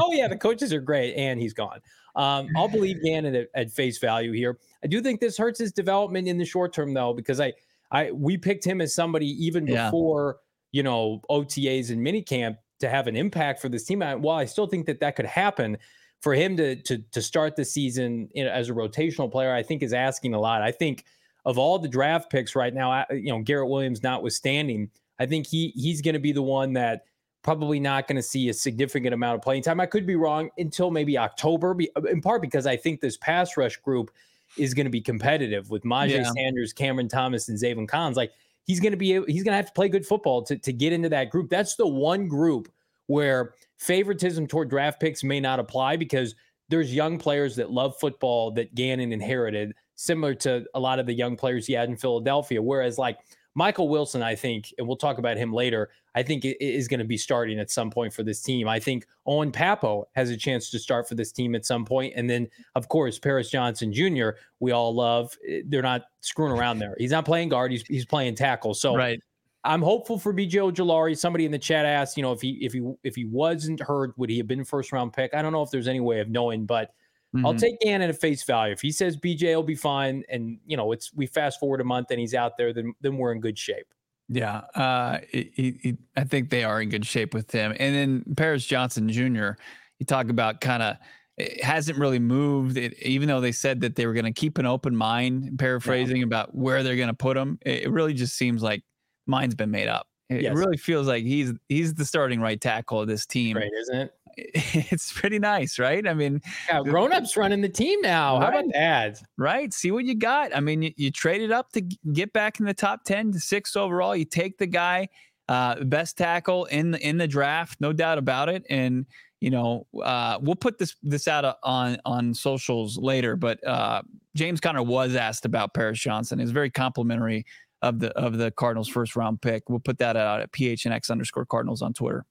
[0.00, 1.80] oh yeah, the coaches are great, and he's gone.
[2.14, 4.58] Um, I'll believe Gannon at, at, face value here.
[4.82, 7.52] I do think this hurts his development in the short term, though, because I,
[7.90, 9.86] I we picked him as somebody even yeah.
[9.86, 10.38] before
[10.72, 14.00] you know OTAs and minicamp to have an impact for this team.
[14.00, 15.78] While I still think that that could happen,
[16.20, 19.82] for him to to to start the season in, as a rotational player, I think
[19.82, 20.62] is asking a lot.
[20.62, 21.04] I think
[21.44, 25.72] of all the draft picks right now, you know Garrett Williams notwithstanding, I think he
[25.76, 27.04] he's going to be the one that
[27.42, 29.78] probably not going to see a significant amount of playing time.
[29.78, 31.76] I could be wrong until maybe October,
[32.10, 34.10] in part because I think this pass rush group
[34.58, 36.30] is going to be competitive with Myjai yeah.
[36.32, 38.16] Sanders, Cameron Thomas, and Zaven Collins.
[38.16, 38.32] Like
[38.64, 40.92] he's going to be he's going to have to play good football to, to get
[40.92, 41.48] into that group.
[41.48, 42.68] That's the one group
[43.06, 46.34] where favoritism toward draft picks may not apply because
[46.68, 51.14] there's young players that love football that Gannon inherited, similar to a lot of the
[51.14, 52.60] young players he had in Philadelphia.
[52.60, 53.18] Whereas like
[53.54, 57.06] Michael Wilson, I think, and we'll talk about him later, I think is going to
[57.06, 58.68] be starting at some point for this team.
[58.68, 62.12] I think Owen Pappoe has a chance to start for this team at some point.
[62.16, 65.34] And then, of course, Paris Johnson Jr., we all love.
[65.64, 66.96] They're not screwing around there.
[66.98, 68.74] He's not playing guard, he's, he's playing tackle.
[68.74, 69.20] So right.
[69.66, 71.16] I'm hopeful for BJ Ojulari.
[71.16, 74.16] Somebody in the chat asked, you know, if he if he if he wasn't hurt,
[74.16, 75.34] would he have been first round pick?
[75.34, 76.92] I don't know if there's any way of knowing, but–
[77.36, 77.46] Mm-hmm.
[77.46, 78.72] I'll take Gannon at face value.
[78.72, 81.84] If he says BJ will be fine, and you know it's we fast forward a
[81.84, 83.86] month and he's out there, then then we're in good shape.
[84.28, 87.74] Yeah, uh, he, he, I think they are in good shape with him.
[87.78, 89.50] And then Paris Johnson Jr.
[89.98, 90.96] You talk about kind of
[91.36, 92.76] it hasn't really moved.
[92.76, 96.18] It, even though they said that they were going to keep an open mind, paraphrasing
[96.18, 96.24] yeah.
[96.24, 98.82] about where they're going to put him, it, it, really just seems like
[99.26, 100.06] mind's been made up.
[100.28, 100.56] It, yes.
[100.56, 103.70] really feels like he's he's the starting right tackle of this team, right?
[103.82, 104.14] Isn't it?
[104.36, 106.06] it's pretty nice, right?
[106.06, 108.38] I mean, yeah, grown ups running the team now.
[108.38, 108.52] Right?
[108.52, 109.22] How about that?
[109.38, 109.72] Right.
[109.72, 110.54] See what you got.
[110.54, 111.80] I mean, you, you traded up to
[112.12, 114.14] get back in the top 10 to six overall.
[114.14, 115.08] You take the guy,
[115.48, 118.64] uh, best tackle in the, in the draft, no doubt about it.
[118.68, 119.06] And,
[119.40, 123.36] you know, uh, we'll put this this out on on socials later.
[123.36, 124.02] But uh,
[124.34, 126.38] James Conner was asked about Paris Johnson.
[126.38, 127.46] He's very complimentary
[127.82, 129.68] of the of the Cardinals' first round pick.
[129.68, 132.24] We'll put that out at PHNX underscore Cardinals on Twitter.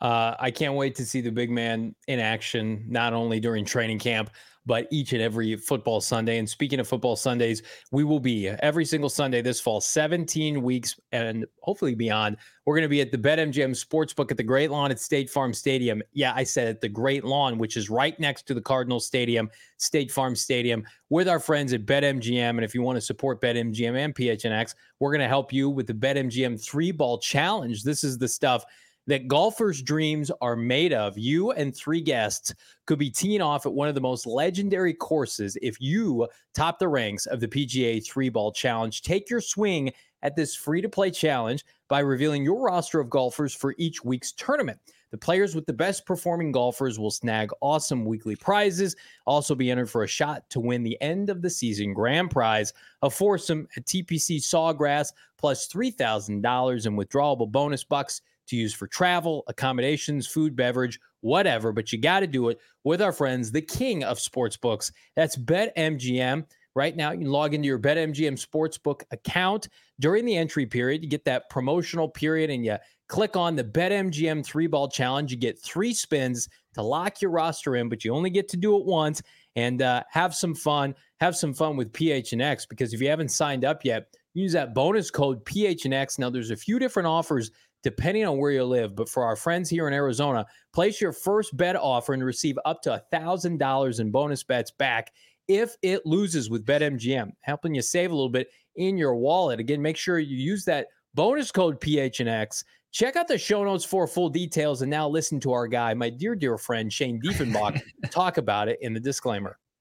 [0.00, 4.00] Uh, I can't wait to see the big man in action, not only during training
[4.00, 4.30] camp,
[4.66, 6.38] but each and every football Sunday.
[6.38, 10.98] And speaking of football Sundays, we will be every single Sunday this fall, 17 weeks
[11.10, 12.36] and hopefully beyond.
[12.64, 15.52] We're going to be at the BetMGM Sportsbook at the Great Lawn at State Farm
[15.52, 16.00] Stadium.
[16.12, 19.50] Yeah, I said at the Great Lawn, which is right next to the Cardinal Stadium,
[19.78, 22.50] State Farm Stadium, with our friends at BetMGM.
[22.50, 25.88] And if you want to support BetMGM and PHNX, we're going to help you with
[25.88, 27.82] the BetMGM three ball challenge.
[27.82, 28.64] This is the stuff
[29.06, 31.18] that golfers' dreams are made of.
[31.18, 32.54] You and three guests
[32.86, 36.88] could be teeing off at one of the most legendary courses if you top the
[36.88, 39.02] ranks of the PGA three ball challenge.
[39.02, 43.54] Take your swing at this free to play challenge by revealing your roster of golfers
[43.54, 44.78] for each week's tournament.
[45.10, 49.90] The players with the best performing golfers will snag awesome weekly prizes, also be entered
[49.90, 53.84] for a shot to win the end of the season grand prize, a foursome at
[53.84, 61.00] TPC Sawgrass, plus $3,000 in withdrawable bonus bucks to use for travel, accommodations, food, beverage,
[61.22, 61.72] whatever.
[61.72, 64.92] But you got to do it with our friends, the king of sports books.
[65.16, 66.44] That's BetMGM.
[66.74, 69.68] Right now, you can log into your BetMGM Sportsbook account
[70.00, 71.02] during the entry period.
[71.02, 75.30] You get that promotional period and you click on the BetMGM three ball challenge.
[75.30, 78.76] You get three spins to lock your roster in, but you only get to do
[78.78, 79.22] it once
[79.54, 80.94] and uh, have some fun.
[81.20, 85.10] Have some fun with PHNX because if you haven't signed up yet, use that bonus
[85.10, 86.18] code PHNX.
[86.18, 87.50] Now, there's a few different offers
[87.82, 88.94] depending on where you live.
[88.94, 92.82] But for our friends here in Arizona, place your first bet offer and receive up
[92.82, 95.12] to $1,000 in bonus bets back
[95.48, 99.60] if it loses with BetMGM, helping you save a little bit in your wallet.
[99.60, 102.64] Again, make sure you use that bonus code PHNX.
[102.92, 104.82] Check out the show notes for full details.
[104.82, 108.78] And now listen to our guy, my dear, dear friend, Shane Diefenbach, talk about it
[108.82, 109.58] in the disclaimer.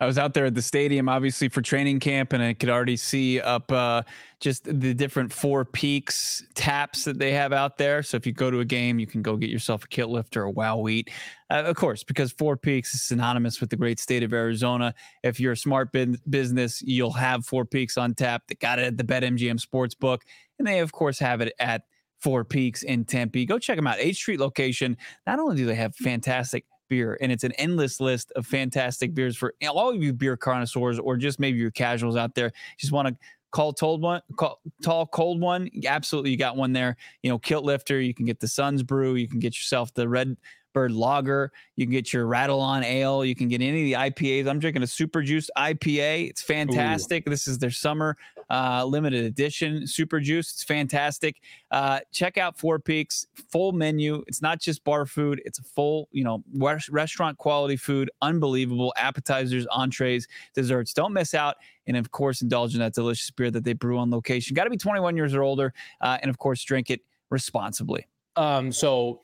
[0.00, 2.96] I was out there at the stadium, obviously for training camp, and I could already
[2.96, 4.02] see up uh,
[4.38, 8.04] just the different Four Peaks taps that they have out there.
[8.04, 10.42] So if you go to a game, you can go get yourself a kilt lifter
[10.42, 11.10] or a wow wheat,
[11.50, 14.94] uh, of course, because Four Peaks is synonymous with the great state of Arizona.
[15.24, 18.42] If you're a smart bin- business, you'll have Four Peaks on tap.
[18.46, 20.20] They got it at the BetMGM Sportsbook,
[20.60, 21.82] and they of course have it at
[22.20, 23.46] Four Peaks in Tempe.
[23.46, 23.96] Go check them out.
[23.98, 24.96] H Street location.
[25.26, 27.18] Not only do they have fantastic beer.
[27.20, 31.16] And it's an endless list of fantastic beers for all of you beer connoisseurs or
[31.16, 32.52] just maybe your casuals out there.
[32.78, 33.16] Just want to
[33.50, 37.64] call told one call, tall cold one absolutely you got one there you know kilt
[37.64, 40.36] lifter you can get the suns brew you can get yourself the red
[40.78, 44.10] bird lager you can get your rattle on ale you can get any of the
[44.10, 47.30] ipas i'm drinking a super juice ipa it's fantastic Ooh.
[47.30, 48.16] this is their summer
[48.50, 50.52] uh, limited edition super juice.
[50.52, 51.40] It's fantastic.
[51.70, 54.24] Uh, check out Four Peaks full menu.
[54.26, 56.42] It's not just bar food; it's a full, you know,
[56.90, 58.10] restaurant quality food.
[58.22, 60.92] Unbelievable appetizers, entrees, desserts.
[60.92, 61.56] Don't miss out.
[61.86, 64.54] And of course, indulge in that delicious beer that they brew on location.
[64.54, 68.06] Got to be 21 years or older, uh, and of course, drink it responsibly.
[68.36, 69.20] Um, so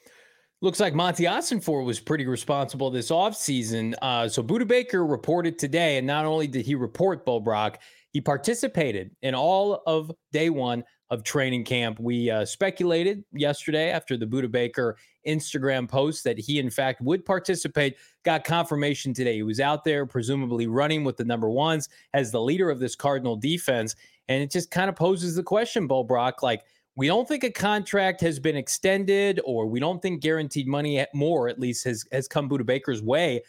[0.64, 3.94] looks like Monti Ossenfort was pretty responsible this offseason.
[4.00, 8.20] Uh, so Budda Baker reported today, and not only did he report Bo Brack, he
[8.22, 12.00] participated in all of day one of training camp.
[12.00, 14.96] We uh, speculated yesterday after the Budda Baker
[15.26, 17.96] Instagram post that he, in fact, would participate.
[18.24, 19.34] Got confirmation today.
[19.34, 22.96] He was out there, presumably running with the number ones as the leader of this
[22.96, 23.94] Cardinal defense.
[24.28, 26.62] And it just kind of poses the question, Bo Brack, like,
[26.96, 31.48] we don't think a contract has been extended, or we don't think guaranteed money more,
[31.48, 33.36] at least, has, has come Budda Baker's way.
[33.36, 33.40] I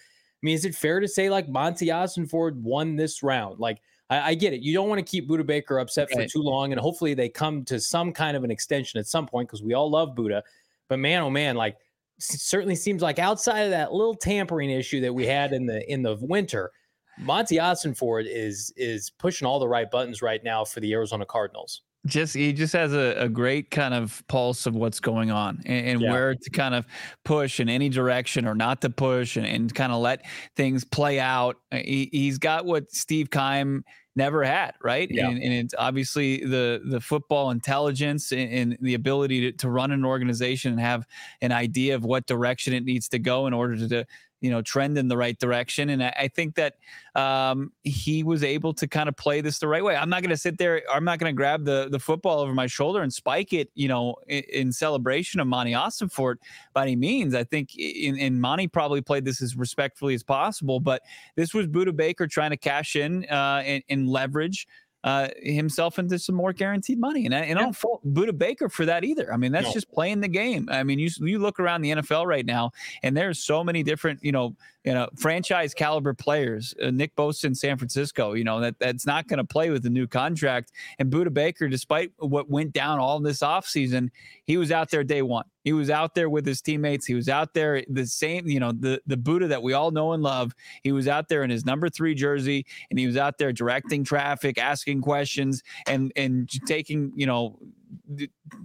[0.42, 3.60] mean, is it fair to say, like, Monti Ossenfort won this round?
[3.60, 3.80] Like,
[4.10, 4.62] I, I get it.
[4.62, 6.24] You don't want to keep Budda Baker upset right.
[6.24, 9.28] for too long, and hopefully they come to some kind of an extension at some
[9.28, 10.42] point because we all love Budda.
[10.88, 11.78] But man, oh man, like
[12.20, 16.02] certainly seems like outside of that little tampering issue that we had in the in
[16.04, 16.72] the winter,
[17.18, 21.82] Monti Ossenfort is is pushing all the right buttons right now for the Arizona Cardinals
[22.06, 25.88] just he just has a, a great kind of pulse of what's going on and,
[25.88, 26.12] and yeah.
[26.12, 26.86] where to kind of
[27.24, 31.20] push in any direction or not to push and, and kind of let things play
[31.20, 31.58] out.
[31.72, 33.84] Uh, he, he's got what Steve Keim
[34.15, 35.10] never had, right?
[35.12, 35.30] Yeah.
[35.30, 39.91] And, and it's obviously the the football intelligence and, and the ability to, to run
[39.91, 41.06] an organization and have
[41.41, 44.06] an idea of what direction it needs to go in order to, to
[44.46, 45.90] you know trend in the right direction.
[45.90, 46.76] And i, I think that
[47.16, 49.96] um, he was able to kind of play this the right way.
[49.96, 52.54] I'm not going to sit there i'm not going to grab the the football over
[52.54, 56.36] my shoulder and spike it you know in, in celebration of monty Ossenfort
[56.74, 57.34] by any means.
[57.34, 61.02] I think in, in monty probably played this as respectfully as possible but
[61.36, 64.68] this was Budda Baker trying to cash in uh, and, and leverage
[65.06, 67.28] uh, himself into some more guaranteed money.
[67.28, 67.60] And I, and yeah.
[67.60, 69.32] I don't fault Budda Baker for that either.
[69.32, 69.74] I mean, that's no.
[69.74, 70.68] just playing the game.
[70.70, 72.72] I mean, you you look around the NFL right now,
[73.04, 76.74] and there's so many different, you know, you know, franchise caliber players.
[76.82, 79.84] Uh, Nick Bosa in San Francisco, you know, that that's not going to play with
[79.84, 80.72] the new contract.
[80.98, 84.10] And Budda Baker, despite what went down all this offseason,
[84.44, 85.46] he was out there day one.
[85.65, 87.08] He was out there with his teammates.
[87.08, 90.13] He was out there the same, you know, the the Budda that we all know
[90.13, 90.54] and love.
[90.84, 94.04] He was out there in his number three jersey, and he was out there directing
[94.04, 97.58] traffic, asking questions, and and taking, you know,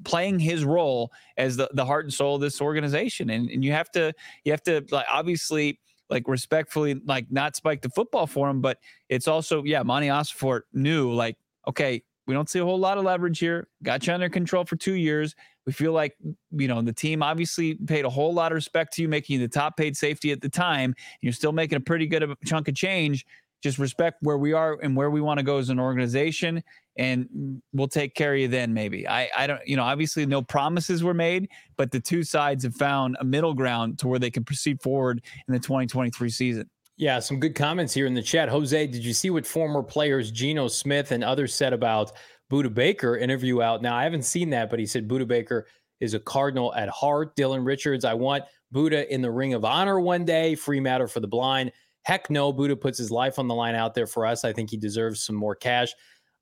[0.04, 3.30] playing his role as the, the heart and soul of this organization.
[3.30, 4.12] And and you have to
[4.44, 8.78] you have to like obviously like respectfully like not spike the football for him, but
[9.08, 13.04] it's also yeah, Monti Ossenfort knew like okay, we don't see a whole lot of
[13.04, 13.68] leverage here.
[13.82, 15.34] Got you under control for two years.
[15.70, 16.16] We feel like,
[16.50, 19.46] you know, the team obviously paid a whole lot of respect to you, making you
[19.46, 20.96] the top paid safety at the time.
[21.22, 23.24] You're still making a pretty good chunk of change.
[23.62, 26.60] Just respect where we are and where we want to go as an organization,
[26.96, 28.74] and we'll take care of you then.
[28.74, 32.64] Maybe I, I don't, you know, obviously no promises were made, but the two sides
[32.64, 36.68] have found a middle ground to where they can proceed forward in the 2023 season.
[36.96, 38.48] Yeah, some good comments here in the chat.
[38.48, 42.10] Jose, did you see what former players Geno Smith and others said about
[42.50, 43.80] Budda Baker interview out.
[43.80, 45.66] Now, I haven't seen that, but he said Budda Baker
[46.00, 47.36] is a Cardinal at heart.
[47.36, 50.54] Dylan Richards, I want Budda in the Ring of Honor one day.
[50.54, 51.72] Free matter for the blind.
[52.02, 54.44] Heck no, Budda puts his life on the line out there for us.
[54.44, 55.92] I think he deserves some more cash.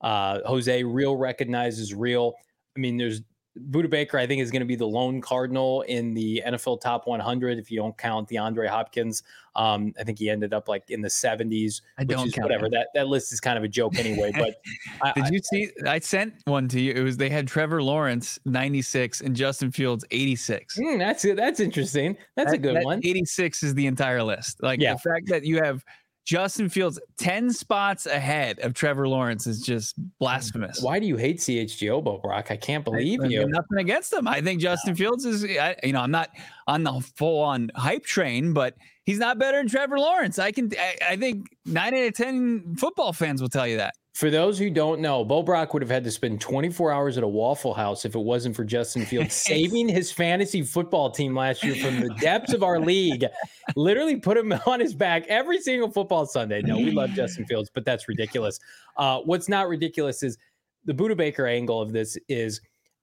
[0.00, 2.34] Uh, Jose, real recognizes real.
[2.76, 3.22] I mean, there's
[3.70, 7.06] Budda Baker, I think, is going to be the lone Cardinal in the NFL top
[7.06, 9.22] 100 if you don't count DeAndre Hopkins.
[9.56, 11.80] Um, I think he ended up like in the 70s.
[11.98, 12.68] I don't count whatever.
[12.70, 14.30] That that list is kind of a joke anyway.
[14.32, 14.62] But
[15.14, 15.70] did I, you see?
[15.86, 16.92] I sent one to you.
[16.92, 20.78] It was they had Trevor Lawrence 96 and Justin Fields 86.
[20.78, 22.16] Mm, that's that's interesting.
[22.36, 23.00] That's that, a good that one.
[23.02, 24.62] 86 is the entire list.
[24.62, 24.94] Like yeah.
[24.94, 25.84] the fact that you have
[26.28, 30.82] Justin Fields 10 spots ahead of Trevor Lawrence is just blasphemous.
[30.82, 32.50] Why do you hate CHGO, Brack?
[32.50, 33.48] I can't believe I, you.
[33.48, 34.28] Nothing against him.
[34.28, 36.28] I think Justin Fields is, I, you know, I'm not
[36.66, 40.38] on the full on hype train, but he's not better than Trevor Lawrence.
[40.38, 43.94] I can, I, I think nine out of 10 football fans will tell you that.
[44.18, 47.22] For those who don't know, Bo Brack would have had to spend 24 hours at
[47.22, 51.62] a Waffle House if it wasn't for Justin Fields saving his fantasy football team last
[51.62, 53.24] year from the depths of our league.
[53.76, 56.62] Literally put him on his back every single football Sunday.
[56.62, 58.59] No, we love Justin Fields, but that's ridiculous.
[58.96, 60.37] Uh, what's not ridiculous is
[60.85, 62.61] the Budda Baker angle of this is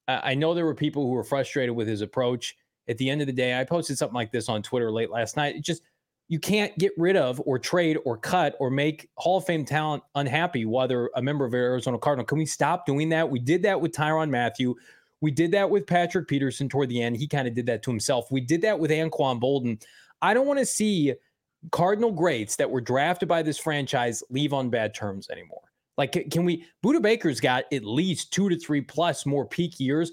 [0.10, 2.58] uh, I know there were people who were frustrated with his approach.
[2.89, 5.38] At the end of the day, I posted something like this on Twitter late last
[5.38, 5.56] night.
[5.56, 5.82] It just–
[6.27, 10.03] you can't get rid of or trade or cut or make Hall of Fame talent
[10.15, 12.25] unhappy while they're a member of Arizona Cardinal.
[12.25, 13.29] Can we stop doing that?
[13.29, 14.75] We did that with Tyrann Mathieu.
[15.21, 17.17] We did that with Patrick Peterson toward the end.
[17.17, 18.31] He kind of did that to himself.
[18.31, 19.81] We did that with Anquan Boldin.
[20.21, 21.13] I don't want to see
[21.71, 25.61] Cardinal greats that were drafted by this franchise leave on bad terms anymore.
[25.97, 26.65] Like, can we?
[26.83, 30.11] Budda Baker's got at least two to three plus more peak years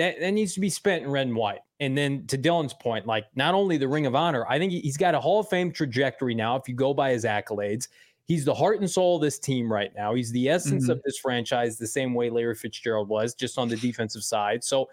[0.00, 1.60] that, that needs to be spent in red and white.
[1.78, 4.96] And then to Dylan's point, like not only the Ring of Honor, I think he's
[4.96, 6.56] got a Hall of Fame trajectory now.
[6.56, 7.88] If you go by his accolades,
[8.24, 10.14] he's the heart and soul of this team right now.
[10.14, 10.92] He's the essence mm-hmm.
[10.92, 14.64] of this franchise, the same way Larry Fitzgerald was, just on the defensive side.
[14.64, 14.88] So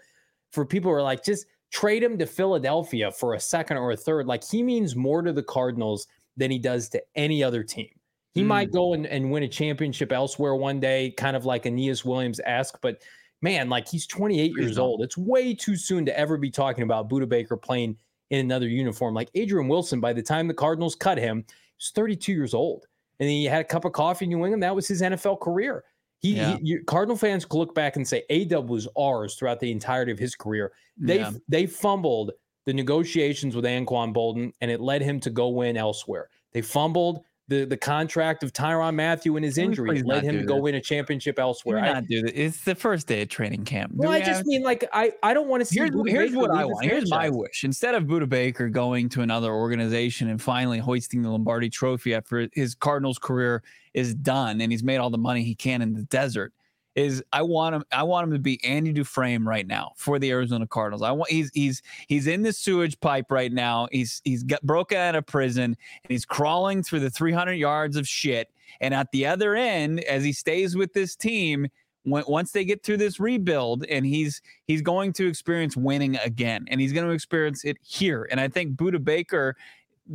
[0.50, 3.96] for people who are like, just trade him to Philadelphia for a second or a
[3.96, 7.88] third, like he means more to the Cardinals than he does to any other team.
[8.34, 8.46] He mm.
[8.46, 12.40] might go and, and win a championship elsewhere one day, kind of like Aeneas Williams
[12.44, 13.00] esque, but
[13.42, 15.02] man, like he's 28 years old.
[15.02, 17.96] It's way too soon to ever be talking about Budda Baker playing
[18.30, 19.14] in another uniform.
[19.14, 21.44] Like Adrian Wilson, by the time the Cardinals cut him,
[21.76, 22.86] he's 32 years old.
[23.20, 24.62] And he had a cup of coffee in New England.
[24.62, 25.84] That was his NFL career.
[26.20, 26.56] He, yeah.
[26.62, 30.18] he Cardinal fans could look back and say A was ours throughout the entirety of
[30.18, 30.72] his career.
[30.96, 31.30] They yeah.
[31.48, 32.32] they fumbled
[32.64, 36.28] the negotiations with Anquan Boldin, and it led him to go win elsewhere.
[36.52, 40.56] They fumbled the the contract of Tyrann Mathieu and his injury led him to go
[40.56, 41.78] win a championship elsewhere.
[41.78, 42.22] I, not do.
[42.32, 43.92] It's the first day of training camp.
[43.92, 45.80] Do well, we I just mean like I I don't want to see.
[45.80, 46.84] Here's, here's what I want.
[46.84, 47.64] Here's my wish.
[47.64, 52.48] Instead of Budda Baker going to another organization and finally hoisting the Lombardi Trophy after
[52.52, 53.62] his Cardinals career
[53.94, 56.52] is done and he's made all the money he can in the desert,
[56.98, 60.30] is I want him I want him to be Andy Dufresne right now for the
[60.30, 61.02] Arizona Cardinals.
[61.02, 63.86] I want he's he's he's in the sewage pipe right now.
[63.92, 68.08] He's he's got broken out of prison and he's crawling through the 300 yards of
[68.08, 71.68] shit And at the other end, as he stays with this team,
[72.02, 76.66] when, once they get through this rebuild and he's he's going to experience winning again
[76.68, 79.56] and he's going to experience it here and i think Budda Baker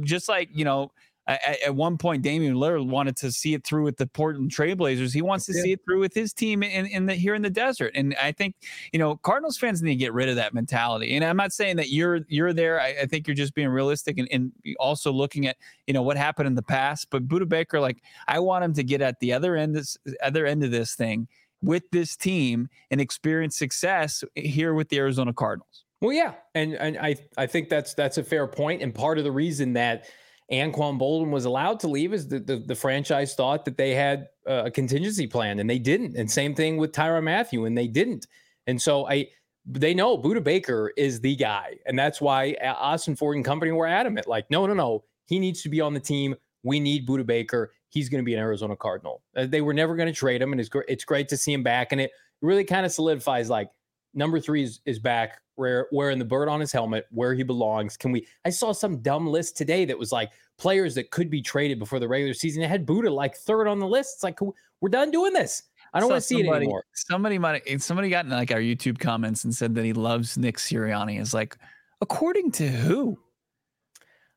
[0.01, 0.91] just like you know
[1.27, 5.13] at, at, one point, Damian Lillard wanted to see it through with the Portland Trailblazers.
[5.13, 5.61] He wants to yeah.
[5.61, 7.93] see it through with his team in, in the here in the desert.
[7.95, 8.55] And I think,
[8.91, 11.15] you know, Cardinals fans need to get rid of that mentality.
[11.15, 12.81] And I'm not saying that you're you're there.
[12.81, 15.55] I, I think you're just being realistic and, and, also looking at,
[15.87, 17.07] you know, what happened in the past.
[17.09, 20.45] But Budda Baker, like, I want him to get at the other end this other
[20.45, 21.27] end of this thing
[21.61, 25.85] with this team and experience success here with the Arizona Cardinals.
[26.01, 29.23] Well, yeah, and and I I think that's that's a fair point, and part of
[29.23, 30.05] the reason that
[30.53, 34.27] Anquan Boldin was allowed to leave is the, the, the franchise thought that they had
[34.45, 36.15] a contingency plan and they didn't.
[36.15, 38.27] And same thing with Tyrann Mathieu and they didn't.
[38.67, 39.27] And so I
[39.65, 41.77] they know Budda Baker is the guy.
[41.85, 45.69] And that's why Ossenfort and company were adamant like, no, no, no, he needs to
[45.69, 46.35] be on the team.
[46.63, 47.71] We need Budda Baker.
[47.89, 49.21] He's going to be an Arizona Cardinal.
[49.35, 50.51] Uh, they were never going to trade him.
[50.51, 51.91] And it's, gr- it's great to see him back.
[51.91, 53.69] And it really kind of solidifies like
[54.13, 57.95] number three is, is back where wearing the bird on his helmet where he belongs
[57.95, 61.41] can we i saw some dumb list today that was like players that could be
[61.41, 64.39] traded before the regular season it had Budda like third on the list it's like
[64.81, 68.25] we're done doing this i don't want to see it anymore somebody might somebody got
[68.25, 71.57] in like our youtube comments and said that he loves nick sirianni is like
[72.01, 73.17] according to who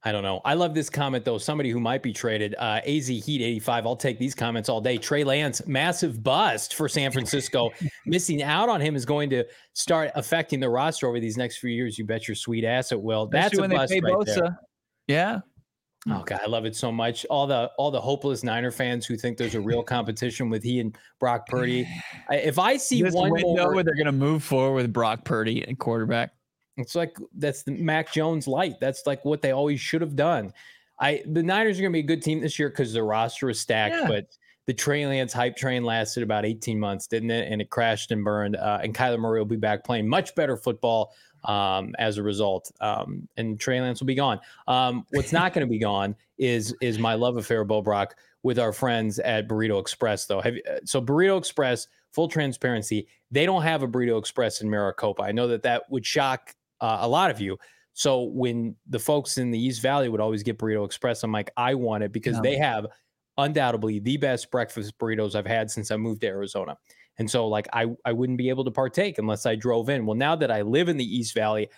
[0.06, 0.40] I don't know.
[0.44, 1.36] I love this comment though.
[1.36, 3.86] Somebody who might be traded, uh, AZ Heat 85.
[3.86, 4.98] I'll take these comments all day.
[4.98, 7.72] Trey Lance, massive bust for San Francisco.
[8.06, 9.42] Missing out on him is going to
[9.72, 11.98] start affecting the roster over these next few years.
[11.98, 13.26] You bet your sweet ass it will.
[13.26, 14.24] That's a bust right Bosa.
[14.26, 14.60] there.
[15.08, 15.40] Yeah.
[16.08, 17.26] Oh God, I love it so much.
[17.26, 20.78] All the all the hopeless Niner fans who think there's a real competition with he
[20.80, 21.88] and Brock Purdy.
[22.30, 25.66] If I see this one more, where they're going to move forward with Brock Purdy
[25.66, 26.32] at quarterback.
[26.76, 28.74] It's like that's the Mac Jones light.
[28.80, 30.52] That's like what they always should have done.
[31.00, 33.50] I the Niners are going to be a good team this year because the roster
[33.50, 34.06] is stacked, yeah.
[34.06, 34.26] but
[34.66, 37.50] the Trey Lance hype train lasted about 18 months, didn't it?
[37.50, 38.56] And it crashed and burned.
[38.56, 41.12] Uh, and Kyler Murray will be back playing much better football
[41.46, 42.70] um, as a result.
[42.80, 44.40] Um, and Trey Lance will be gone.
[44.66, 48.58] Um, what's not going to be gone is is my love affair, Bo Brock, with
[48.58, 50.26] our friends at Burrito Express.
[50.26, 55.22] Though, Have, so Burrito Express, full transparency, they don't have a Burrito Express in Maricopa.
[55.22, 57.58] I know that that would shock uh, a lot of you.
[57.94, 61.50] So when the folks in the East Valley would always get Burrito Express, I'm like,
[61.56, 62.86] I want it because they have
[63.38, 66.76] undoubtedly the best breakfast burritos I've had since I moved to Arizona.
[67.18, 70.06] And so like I I wouldn't be able to partake unless I drove in.
[70.06, 71.68] Well, now that I live in the East Valley,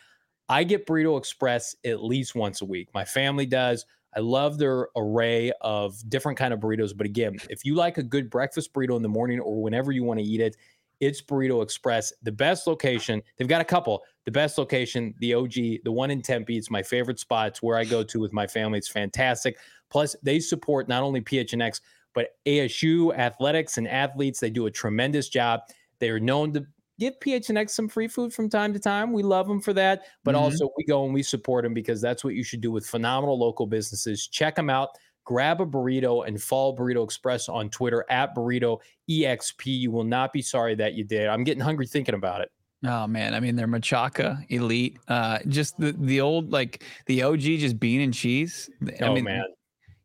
[0.48, 2.88] I get Burrito Express at least once a week.
[2.94, 3.84] My family does.
[4.16, 6.96] I love their array of different kind of burritos.
[6.96, 10.02] But again, if you like a good breakfast burrito in the morning or whenever you
[10.02, 10.56] want to eat it,
[11.00, 13.22] it's Burrito Express, the best location.
[13.36, 14.02] They've got a couple.
[14.24, 15.52] The best location, the OG,
[15.84, 16.56] the one in Tempe.
[16.56, 17.48] It's my favorite spot.
[17.48, 18.78] It's where I go to with my family.
[18.78, 19.58] It's fantastic.
[19.90, 21.80] Plus, they support not only PHNX
[22.14, 24.40] but ASU athletics and athletes.
[24.40, 25.60] They do a tremendous job.
[25.98, 26.66] They are known to
[26.98, 29.12] give PHNX some free food from time to time.
[29.12, 30.44] We love them for that, but mm-hmm.
[30.44, 33.38] also we go and we support them because that's what you should do with phenomenal
[33.38, 34.26] local businesses.
[34.26, 34.90] Check them out
[35.28, 38.78] grab a burrito and follow Burrito Express on Twitter at Burrito
[39.10, 39.66] EXP.
[39.66, 41.26] You will not be sorry that you did.
[41.26, 42.50] I'm getting hungry thinking about it.
[42.86, 44.98] Oh man, I mean they're machaca elite.
[45.06, 48.70] Uh, just the the old like the OG just bean and cheese.
[49.00, 49.44] I oh mean, man,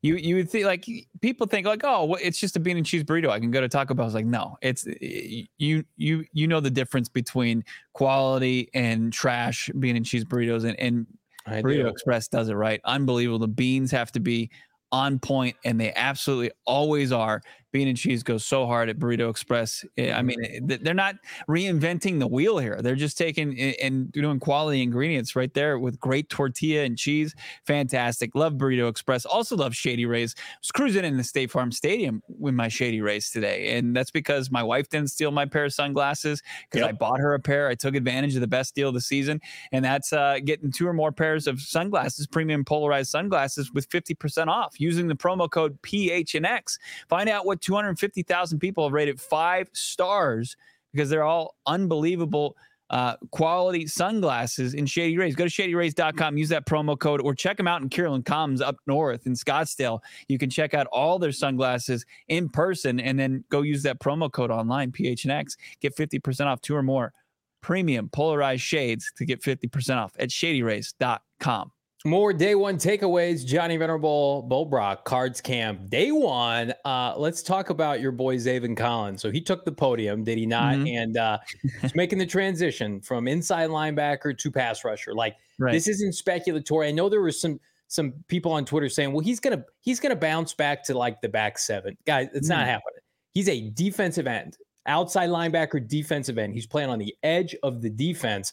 [0.04, 0.86] you you would think like
[1.22, 3.30] people think like oh it's just a bean and cheese burrito.
[3.30, 4.06] I can go to Taco Bell.
[4.06, 9.72] It's like no, it's eh, you you you know the difference between quality and trash
[9.80, 11.08] bean and cheese burritos and and
[11.48, 11.88] I Burrito do.
[11.88, 12.82] Express does it right.
[12.86, 13.40] Unbelievable.
[13.40, 14.52] The beans have to be
[14.92, 17.42] on point, and they absolutely always are
[17.74, 19.84] bean and cheese goes so hard at Burrito Express.
[19.98, 20.72] I mean, mm-hmm.
[20.72, 21.16] eh, they're not
[21.50, 22.80] reinventing the wheel here.
[22.82, 27.36] They're just taking and doing quality ingredients right there with great tortilla and cheese.
[27.66, 28.36] Fantastic.
[28.36, 29.26] Love Burrito Express.
[29.26, 30.36] Also love Shady Rays.
[30.38, 33.76] I was cruising in the State Farm Stadium with my Shady Rays today.
[33.76, 36.90] And that's because my wife didn't steal my pair of sunglasses because yep.
[36.90, 37.68] I bought her a pair.
[37.68, 39.42] I took advantage of the best deal of the season.
[39.72, 44.48] And that's uh, getting two or more pairs of sunglasses, premium polarized sunglasses with 50%
[44.48, 46.78] off using the promo code PHNX.
[47.10, 50.56] Find out what 250,000 people have rated five stars
[50.94, 52.56] because they're all unbelievable
[52.90, 55.36] uh, quality sunglasses in Shady Rays.
[55.36, 58.76] Go to shadyrays.com, use that promo code, or check them out in Kierland Commons up
[58.86, 60.00] north in Scottsdale.
[60.28, 64.32] You can check out all their sunglasses in person and then go use that promo
[64.32, 65.58] code online, PHNX.
[65.82, 67.14] Get 50% off two or more
[67.62, 71.72] premium polarized shades to get 50% off at shadyrays.com.
[72.06, 73.46] More day one takeaways.
[73.46, 76.74] Johnny Venerable, Bo Brack, Cards Camp, day one.
[76.84, 79.22] Uh, let's talk about your boy Zaven Collins.
[79.22, 80.76] So he took the podium, did he not?
[80.76, 80.98] Mm-hmm.
[80.98, 81.38] And uh,
[81.82, 85.14] he's making the transition from inside linebacker to pass rusher.
[85.14, 85.72] Like right.
[85.72, 86.90] this isn't speculatory.
[86.90, 90.16] I know there was some some people on Twitter saying, "Well, he's gonna he's gonna
[90.16, 91.96] bounce back to like the back seven.
[92.06, 92.58] Guys, it's mm.
[92.58, 93.00] not happening.
[93.34, 96.54] He's a defensive end, outside linebacker, defensive end.
[96.54, 98.52] He's playing on the edge of the defense.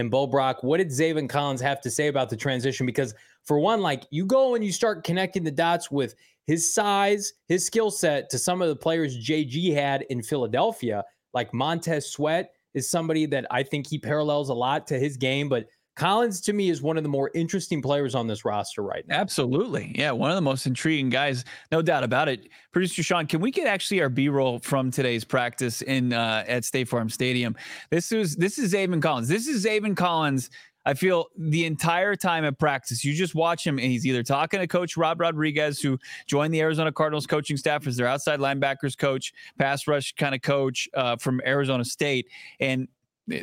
[0.00, 2.86] And Bo Brack, what did Zaven Collins have to say about the transition?
[2.86, 6.14] Because for one, like you go and you start connecting the dots with
[6.46, 11.52] his size, his skill set to some of the players JG had in Philadelphia, like
[11.52, 15.66] Montez Sweat is somebody that I think he parallels a lot to his game, but
[16.00, 19.20] Collins to me is one of the more interesting players on this roster right now.
[19.20, 19.92] Absolutely.
[19.94, 22.48] Yeah, one of the most intriguing guys, no doubt about it.
[22.72, 26.88] Producer Sean, can we get actually our B-roll from today's practice in uh, at State
[26.88, 27.54] Farm Stadium?
[27.90, 29.28] This is this is Zaven Collins.
[29.28, 30.48] This is Zaven Collins.
[30.86, 34.60] I feel the entire time at practice, you just watch him, and he's either talking
[34.60, 38.96] to Coach Rob Rodriguez, who joined the Arizona Cardinals coaching staff as their outside linebackers
[38.96, 42.28] coach, pass rush kind of coach uh, from Arizona State,
[42.58, 42.88] and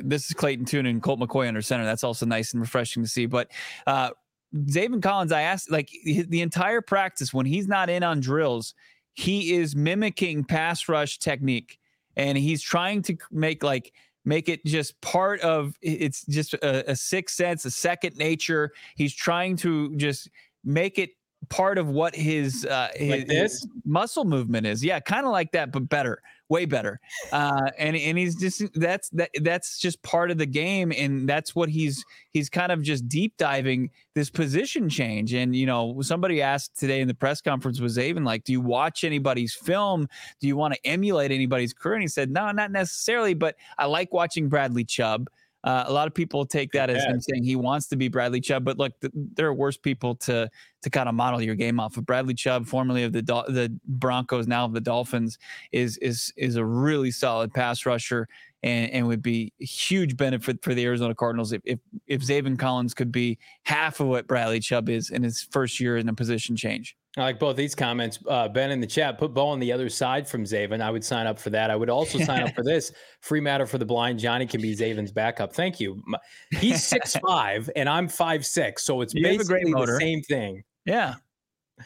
[0.03, 1.85] this is Clayton Tune and Colt McCoy under center.
[1.85, 3.25] That's also nice and refreshing to see.
[3.25, 3.49] But
[3.85, 4.11] uh,
[4.55, 8.73] Zaven Collins, I asked like the entire practice when he's not in on drills,
[9.13, 11.79] he is mimicking pass rush technique,
[12.15, 13.93] and he's trying to make like
[14.25, 18.73] make it just part of it's just a, a sixth sense, a second nature.
[18.95, 20.29] He's trying to just
[20.63, 21.11] make it
[21.49, 24.83] part of what his uh like his, his muscle movement is.
[24.83, 26.99] Yeah, kind of like that, but better way better.
[27.31, 31.55] Uh, and and he's just that's that that's just part of the game, and that's
[31.55, 35.33] what he's he's kind of just deep diving this position change.
[35.33, 38.61] And you know, somebody asked today in the press conference was even like, "Do you
[38.61, 40.07] watch anybody's film?
[40.39, 43.85] Do you want to emulate anybody's career?" And he said, "No, not necessarily, but I
[43.85, 45.29] like watching Bradley Chubb."
[45.63, 48.39] Uh, a lot of people take that as him saying he wants to be Bradley
[48.39, 50.49] Chubb, but look, th- there are worse people to
[50.83, 52.05] to kind of model your game off of.
[52.05, 55.37] Bradley Chubb, formerly of the the Broncos, now of the Dolphins,
[55.71, 58.27] is is is a really solid pass rusher
[58.63, 62.57] and, and would be a huge benefit for the Arizona Cardinals if if if Zaven
[62.57, 66.13] Collins could be half of what Bradley Chubb is in his first year in a
[66.13, 66.95] position change.
[67.17, 68.19] I like both these comments.
[68.27, 70.81] Uh, ben in the chat put Bo on the other side from Zaven.
[70.81, 71.71] I would sign up for that.
[71.71, 72.91] I would also sign up for this
[73.21, 74.19] free matter for the blind.
[74.19, 75.51] Johnny can be Zaven's backup.
[75.51, 76.03] Thank you.
[76.51, 80.63] He's six five and I'm five six, so it's you basically the same thing.
[80.85, 81.15] Yeah,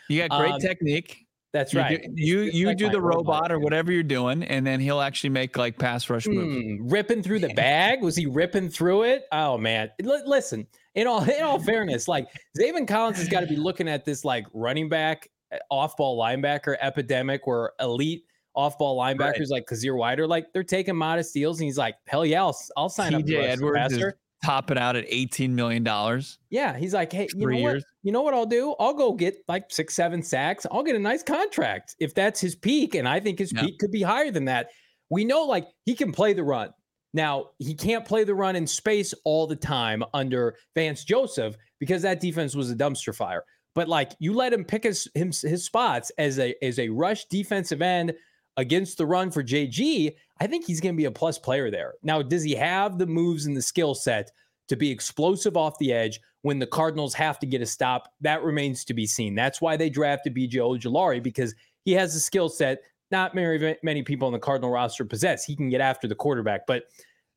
[0.09, 1.20] you got great um, technique.
[1.53, 2.01] That's right.
[2.15, 5.01] You do, you, you do the robot, robot, or whatever you're doing, and then he'll
[5.01, 6.63] actually make like pass rush moves.
[6.63, 8.01] Hmm, ripping through the bag?
[8.01, 9.23] Was he ripping through it?
[9.33, 9.89] Oh man!
[10.03, 12.27] L- listen, in all in all fairness, like
[12.57, 16.17] Zaven Collins has got to be looking at this like running back, eh, off ball
[16.17, 18.23] linebacker epidemic, where elite
[18.55, 19.49] off ball linebackers right.
[19.49, 22.57] like Kyzir White are like they're taking modest deals, and he's like, hell yeah, I'll,
[22.77, 23.49] I'll sign TJ up.
[23.49, 26.39] Edwards is topping out at eighteen million dollars.
[26.49, 27.83] Yeah, he's like, hey, you know years.
[27.83, 27.83] what?
[28.03, 28.75] You know what I'll do?
[28.79, 30.65] I'll go get like six, seven sacks.
[30.71, 33.61] I'll get a nice contract if that's his peak, and I think his yeah.
[33.61, 34.69] peak could be higher than that.
[35.09, 36.71] We know like he can play the run.
[37.13, 42.01] Now, he can't play the run in space all the time under Vance Joseph because
[42.03, 43.43] that defense was a dumpster fire.
[43.75, 47.25] But like you let him pick his his, his spots as a as a rush
[47.25, 48.13] defensive end
[48.57, 51.93] against the run for JG, I think he's going to be a plus player there.
[52.01, 54.31] Now, does he have the moves and the skill set
[54.69, 58.11] to be explosive off the edge when the Cardinals have to get a stop?
[58.21, 59.35] That remains to be seen.
[59.35, 61.53] That's why they drafted BJ Ojulari because
[61.85, 62.79] he has a skill set
[63.11, 65.45] not very many people on the Cardinal roster possess.
[65.45, 66.85] He can get after the quarterback, but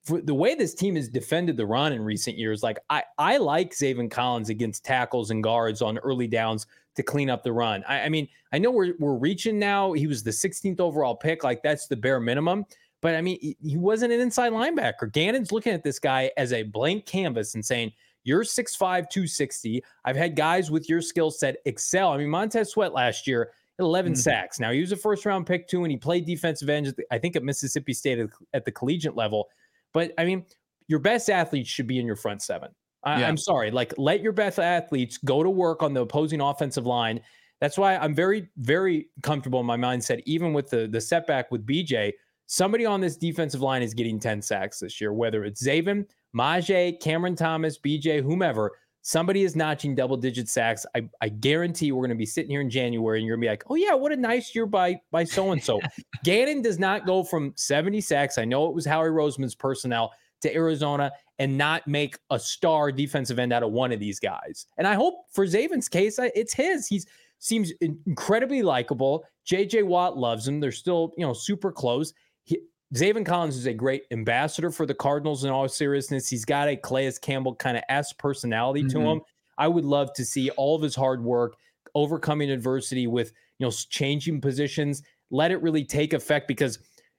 [0.06, 3.72] the way this team has defended the run in recent years, like I, I like
[3.72, 7.84] Zaven Collins against tackles and guards on early downs to clean up the run.
[7.88, 9.92] I, I mean, I know we're we're reaching now.
[9.92, 12.66] He was the 16th overall pick, like that's the bare minimum.
[13.04, 15.12] But I mean, he, wasn't an inside linebacker.
[15.12, 17.92] Gannon's looking at this guy as a blank canvas and saying,
[18.22, 19.84] You're 6'5, 260.
[20.06, 22.12] I've had guys with your skill set excel.
[22.12, 24.18] I mean, Montez Sweat last year 11 mm-hmm.
[24.18, 24.58] sacks.
[24.58, 27.36] Now he was a first round pick too, and he played defensive end, I think,
[27.36, 29.50] at Mississippi State at, at the collegiate level.
[29.92, 30.46] But I mean,
[30.88, 32.70] your best athletes should be in your front seven.
[33.02, 33.70] I, am sorry.
[33.70, 37.20] Like, let your best athletes go to work on the opposing offensive line.
[37.60, 41.66] That's why I'm very, very comfortable in my mindset, even with the the setback with
[41.66, 42.14] BJ.
[42.46, 47.00] Somebody on this defensive line is getting 10 sacks this year, whether it's Zaven, Myjai,
[47.00, 48.72] Cameron Thomas, BJ, whomever.
[49.02, 50.86] Somebody is notching double digit sacks.
[50.94, 53.46] I, I guarantee we're going to be sitting here in January and you're going to
[53.46, 55.78] be like, oh, yeah, what a nice year by by so and so.
[56.24, 58.38] Gannon does not go from 70 sacks.
[58.38, 63.38] I know it was Howie Roseman's personnel to Arizona and not make a star defensive
[63.38, 64.66] end out of one of these guys.
[64.78, 66.86] And I hope for Zaven's case, it's his.
[66.86, 67.06] He's
[67.44, 67.72] seems
[68.06, 69.24] incredibly likable.
[69.46, 70.60] JJ Watt loves him.
[70.60, 72.14] They're still, you know, super close.
[72.94, 76.28] Zaven Collins is a great ambassador for the Cardinals in all seriousness.
[76.28, 79.00] He's got a Calais Campbell kind of S personality mm-hmm.
[79.00, 79.20] to him.
[79.58, 81.56] I would love to see all of his hard work,
[81.94, 86.78] overcoming adversity with, you know, changing positions, let it really take effect because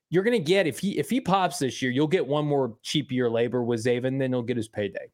[0.09, 2.77] you're going to get if he if he pops this year, you'll get one more
[2.81, 5.11] cheap year labor with Zaven, then he'll get his payday.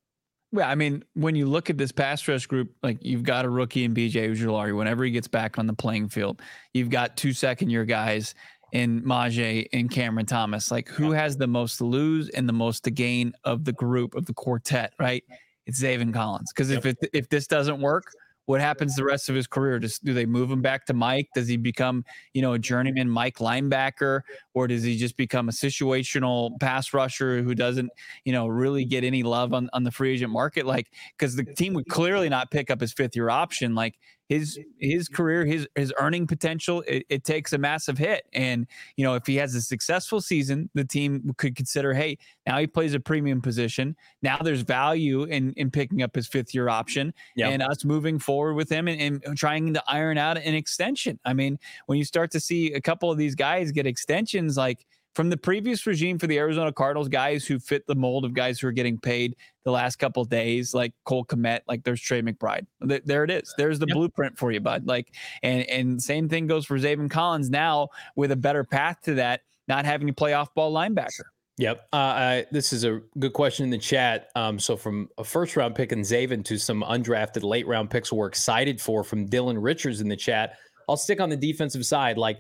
[0.52, 3.50] Well, I mean, when you look at this pass rush group, like you've got a
[3.50, 4.78] rookie in BJ Ojulari.
[4.78, 6.42] Whenever he gets back on the playing field,
[6.74, 8.36] you've got two second year guys
[8.72, 10.72] in Myjai and Cameron Thomas.
[10.72, 14.16] Like, who has the most to lose and the most to gain of the group
[14.16, 14.94] of the quartet?
[15.00, 15.24] Right?
[15.66, 16.52] It's Zaven Collins.
[16.54, 18.12] Because if it, if this doesn't work,
[18.46, 19.80] what happens the rest of his career?
[19.80, 21.30] Just do they move him back to Mike?
[21.36, 22.04] Does he become,
[22.34, 24.22] you know, a journeyman Mike linebacker,
[24.54, 27.90] or does he just become a situational pass rusher who doesn't,
[28.26, 30.66] you know, really get any love on, on the free agent market?
[30.66, 33.76] Like, because the team would clearly not pick up his fifth year option.
[33.76, 33.96] Like
[34.32, 38.24] his his career, his his earning potential, it, it, takes a massive hit.
[38.32, 38.66] And
[38.96, 42.18] you know, if he has a successful season, the team could consider, hey,
[42.48, 43.94] now he plays a premium position.
[44.22, 47.52] Now there's value in in picking up his fifth year option yep.
[47.52, 51.20] and us moving forward with him and, and trying to iron out an extension.
[51.26, 54.86] I mean, when you start to see a couple of these guys get extensions, like
[55.14, 58.60] from the previous regime for the Arizona Cardinals, guys who fit the mold of guys
[58.60, 62.66] who are getting paid the last couple days, like Cole Kmet, like there's Trey McBride.
[62.80, 63.54] There it is.
[63.58, 63.96] There's the yep.
[63.96, 64.88] blueprint for you, bud.
[64.88, 69.16] Like, and and same thing goes for Zaven Collins now with a better path to
[69.16, 71.24] that, not having to play off ball linebacker.
[71.58, 71.90] Yep.
[71.94, 74.30] Uh, I, this is a good question in the chat.
[74.36, 78.12] Um, so from a first round pick in Zaven to some undrafted late round picks
[78.12, 80.58] we're excited for from Dylan Richards in the chat.
[80.90, 82.18] I'll stick on the defensive side.
[82.18, 82.40] Like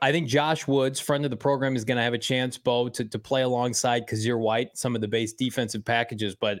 [0.00, 2.88] I think Josh Woods, friend of the program, is going to have a chance, Bo,
[2.88, 6.34] to, to play alongside Kyzir White, some of the base defensive packages.
[6.34, 6.60] But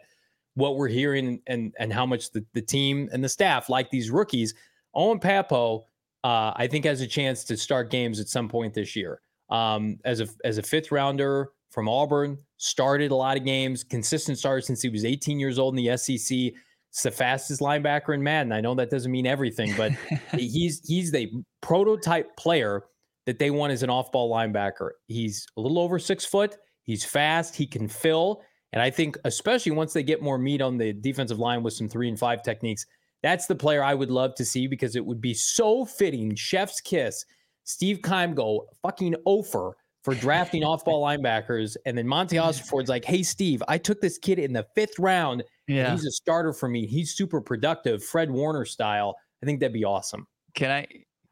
[0.54, 4.10] what we're hearing and and how much the, the team and the staff like these
[4.10, 4.54] rookies,
[4.94, 5.84] Owen Pappoe,
[6.22, 9.20] uh, I think has a chance to start games at some point this year.
[9.50, 14.38] Um, as a as a fifth rounder from Auburn, started a lot of games, consistent
[14.38, 16.52] starter since he was 18 years old in the SEC.
[16.90, 18.52] It's the fastest linebacker in Madden.
[18.52, 19.92] I know that doesn't mean everything, but
[20.38, 22.84] he's he's the prototype player
[23.26, 24.90] that they want is an off ball linebacker.
[25.06, 26.56] He's a little over six foot.
[26.82, 27.56] He's fast.
[27.56, 28.42] He can fill.
[28.72, 31.88] And I think, especially once they get more meat on the defensive line with some
[31.88, 32.84] three and five techniques,
[33.22, 36.34] that's the player I would love to see because it would be so fitting.
[36.34, 37.24] Chef's kiss.
[37.62, 41.76] Steve Keim go fucking over for drafting off ball linebackers.
[41.86, 45.44] And then Monti Ossenfort's like, hey, Steve, I took this kid in the fifth round.
[45.66, 45.92] Yeah.
[45.92, 46.86] he's a starter for me.
[46.86, 49.14] He's super productive, Fred Warner style.
[49.42, 50.26] I think that'd be awesome.
[50.54, 50.86] Can I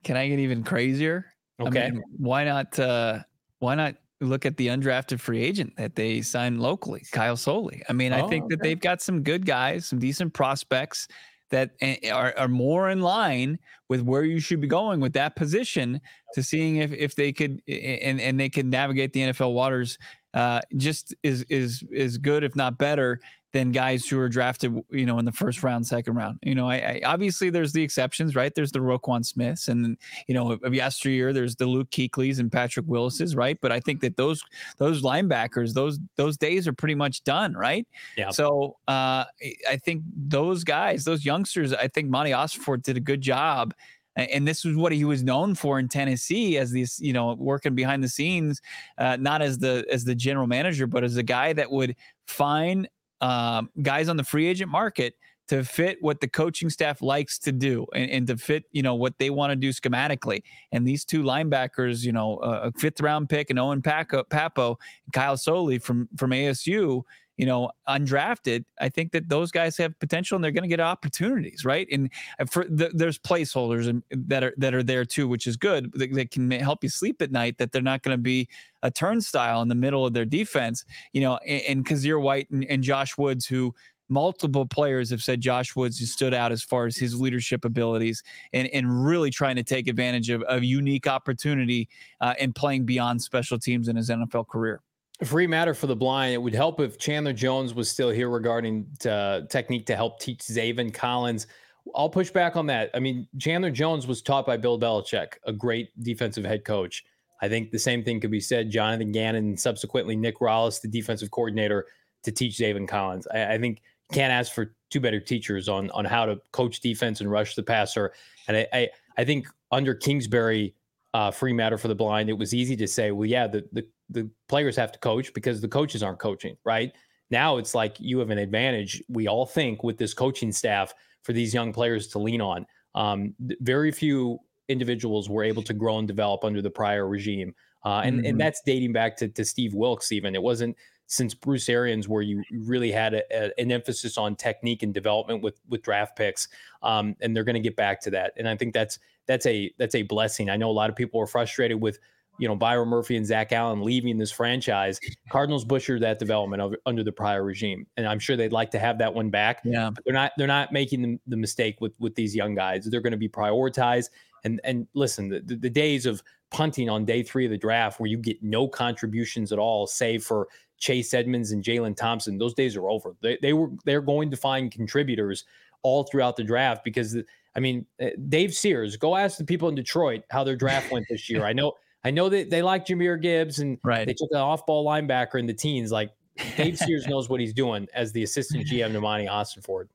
[0.05, 1.32] can I get even crazier?
[1.61, 1.87] Okay.
[1.87, 2.79] I mean, why not?
[2.79, 3.21] Uh,
[3.59, 7.83] why not look at the undrafted free agent that they signed locally, Kyle Soelle?
[7.89, 8.55] I mean, oh, I think okay.
[8.55, 11.09] that they've got some good guys, some decent prospects
[11.53, 15.37] that eh, are, are more in line with where you should be going with that
[15.37, 16.01] position
[16.35, 19.99] to seeing if, if they could and, and they can navigate the NFL waters
[20.35, 23.21] uh, just is is is good if not better
[23.53, 26.39] than guys who are drafted, you know, in the first round, second round.
[26.43, 28.55] You know, I, I obviously there's the exceptions, right?
[28.55, 29.97] There's the Roquan Smiths, and
[30.27, 33.59] you know, of yesteryear, there's the Luke Kuechlys and Patrick Willis's, right?
[33.61, 34.43] But I think that those
[34.79, 37.87] those linebackers, those those days are pretty much done, right?
[38.17, 38.31] Yeah.
[38.31, 39.25] So uh,
[39.69, 43.75] I think those guys, those youngsters, I think Monti Ossenfort did a good job
[44.15, 47.75] and this was what he was known for in Tennessee as these you know working
[47.75, 48.61] behind the scenes
[48.99, 51.97] uh, not as the as the general manager but as a guy that would
[52.27, 52.89] find
[53.23, 55.15] um, guys on the free agent market
[55.49, 58.95] to fit what the coaching staff likes to do and, and to fit, you know,
[58.95, 60.43] what they want to do schematically.
[60.71, 64.79] And these two linebackers, you know, a fifth round pick and Owen Paco, Pappoe,
[65.13, 67.03] Kyle Soelle from from ASU,
[67.37, 70.81] you know, undrafted, I think that those guys have potential and they're going to get
[70.81, 71.89] opportunities, right?
[71.91, 72.11] And
[72.51, 75.93] for the, there's placeholders and that are that are there too, which is good.
[75.95, 77.59] That, that can help you sleep at night.
[77.59, 78.49] That they're not going to be
[78.83, 81.39] a turnstile in the middle of their defense, you know.
[81.47, 83.75] And, and Kyzir White and, and Josh Woods, who
[84.09, 88.23] multiple players have said Josh Woods has stood out as far as his leadership abilities
[88.53, 91.89] and, and really trying to take advantage of a unique opportunity
[92.21, 94.83] uh, and playing beyond special teams in his NFL career.
[95.25, 96.35] Free matter for the blind.
[96.35, 100.41] It would help if Chandler Jones was still here regarding uh, technique to help teach
[100.41, 101.47] Zaven Collins.
[101.95, 102.91] I'll push back on that.
[102.95, 107.05] I mean, Chandler Jones was taught by Bill Belichick, a great defensive head coach.
[107.41, 108.71] I think the same thing could be said.
[108.71, 111.87] Jonathan Gannon and subsequently Nick Rallis, the defensive coordinator,
[112.23, 113.27] to teach Zaven Collins.
[113.35, 117.21] I, I think can't ask for two better teachers on on how to coach defense
[117.21, 118.13] and rush the passer.
[118.47, 120.75] And I I, I think under Kingsbury,
[121.15, 123.87] uh, free matter for the blind, it was easy to say, well, yeah, the the
[124.13, 126.93] the players have to coach because the coaches aren't coaching, right?
[127.31, 129.03] Now it's like you have an advantage.
[129.09, 132.67] We all think with this coaching staff for these young players to lean on.
[132.95, 134.39] Um, very few
[134.69, 137.55] individuals were able to grow and develop under the prior regime,
[137.85, 138.27] uh, and mm-hmm.
[138.27, 140.13] and that's dating back to to Steve Wilks.
[140.13, 144.37] Even it wasn't since Bruce Arians where you really had a, a, an emphasis on
[144.37, 146.49] technique and development with with draft picks,
[146.83, 148.33] um, and they're going to get back to that.
[148.37, 150.51] And I think that's that's a that's a blessing.
[150.51, 151.99] I know a lot of people are frustrated with
[152.43, 154.99] you know Byron Murphy and Zach Allen leaving this franchise.
[155.31, 158.81] Cardinals butchered that development of, under the prior regime, and I'm sure they'd like to
[158.81, 159.61] have that one back.
[159.65, 162.85] Yeah, but they're not they're not making the, the mistake with with these young guys.
[162.85, 164.11] They're going to be prioritized.
[164.43, 166.21] And and listen, the, the days of
[166.51, 170.25] punting on day three of the draft where you get no contributions at all, save
[170.25, 173.15] for Chase Edmonds and Jalen Thompson, those days are over.
[173.23, 175.45] They, they were they're going to find contributors
[175.85, 177.17] all throughout the draft because
[177.55, 181.07] I mean eh, Dave Sears, go ask the people in Detroit how their draft went
[181.09, 181.45] this year.
[181.45, 181.75] I know
[182.05, 184.07] I know that they like Jahmyr Gibbs and right.
[184.07, 185.93] they took an off-ball linebacker in the teens.
[185.93, 186.11] Like
[186.57, 189.89] Dave Sears knows what he's doing as the assistant GM Nemani Ossenfort.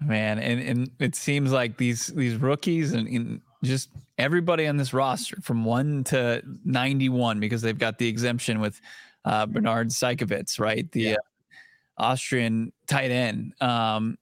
[0.00, 4.94] Man, and and it seems like these these rookies and, and just everybody on this
[4.94, 8.80] roster from one to 91 because they've got the exemption with
[9.26, 10.90] uh, Bernhard Seikovits, right?
[10.92, 11.12] The yeah.
[11.12, 13.52] uh, Austrian tight end.
[13.60, 14.16] Um,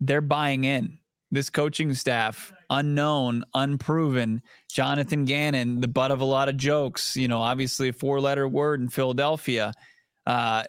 [0.00, 0.98] they're buying in.
[1.34, 4.40] This coaching staff, unknown, unproven.
[4.70, 7.16] Jonathan Gannon, the butt of a lot of jokes.
[7.16, 9.72] You know, obviously a four-letter word in Philadelphia.
[10.26, 10.62] Uh,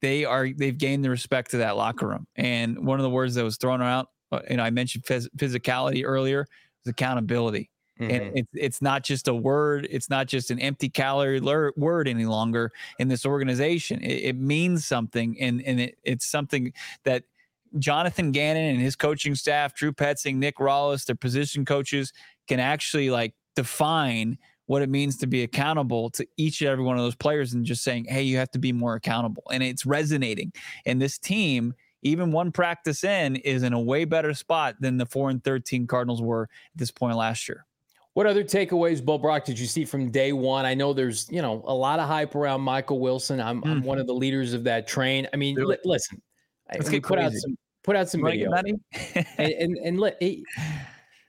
[0.00, 2.26] they are they've gained the respect of that locker room.
[2.34, 5.28] And one of the words that was thrown out, uh, you know, I mentioned phys-
[5.36, 6.46] physicality earlier
[6.84, 7.68] is accountability.
[8.00, 8.10] Mm-hmm.
[8.10, 9.86] And it's it's not just a word.
[9.90, 11.40] It's not just an empty calorie
[11.76, 14.00] word any longer in this organization.
[14.00, 16.72] It, it means something, and and it, it's something
[17.04, 17.24] that
[17.78, 22.12] Jonathan Gannon and his coaching staff, Drew Petzing, Nick Rallis, their position coaches,
[22.48, 26.96] can actually like define what it means to be accountable to each and every one
[26.96, 29.84] of those players, and just saying, "Hey, you have to be more accountable," and it's
[29.84, 30.52] resonating.
[30.86, 35.06] And this team even one practice in, is in a way better spot than the
[35.06, 37.66] four and thirteen Cardinals were at this point last year.
[38.14, 40.64] What other takeaways, Bo Brack, did you see from day one?
[40.64, 43.40] I know there's, you know, a lot of hype around Michael Wilson.
[43.40, 43.70] I'm, mm.
[43.70, 45.28] I'm one of the leaders of that train.
[45.32, 46.20] I mean, li- listen,
[46.74, 47.36] Let's get put crazy.
[47.36, 48.78] out some put out some video, and
[49.38, 50.44] and, and let, he,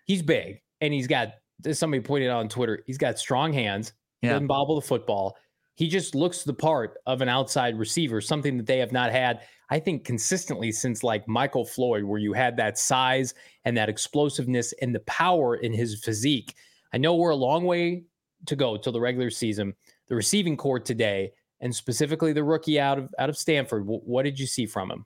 [0.05, 1.33] he's big and he's got.
[1.71, 3.93] Somebody pointed out on Twitter, he's got strong hands.
[4.21, 4.31] Yeah.
[4.31, 5.37] Doesn't bobble the football.
[5.75, 9.41] He just looks the part of an outside receiver, something that they have not had.
[9.69, 13.33] I think consistently since like Michael Floyd, where you had that size
[13.63, 16.55] and that explosiveness and the power in his physique.
[16.93, 18.03] I know we're a long way
[18.47, 19.73] to go till the regular season.
[20.07, 21.31] The receiving core today,
[21.61, 25.05] and specifically the rookie out of out of Stanford, what did you see from him?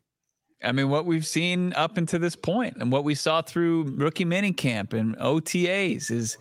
[0.64, 4.26] I mean, what we've seen up until this point, and what we saw through rookie
[4.26, 6.38] minicamp and OTAs is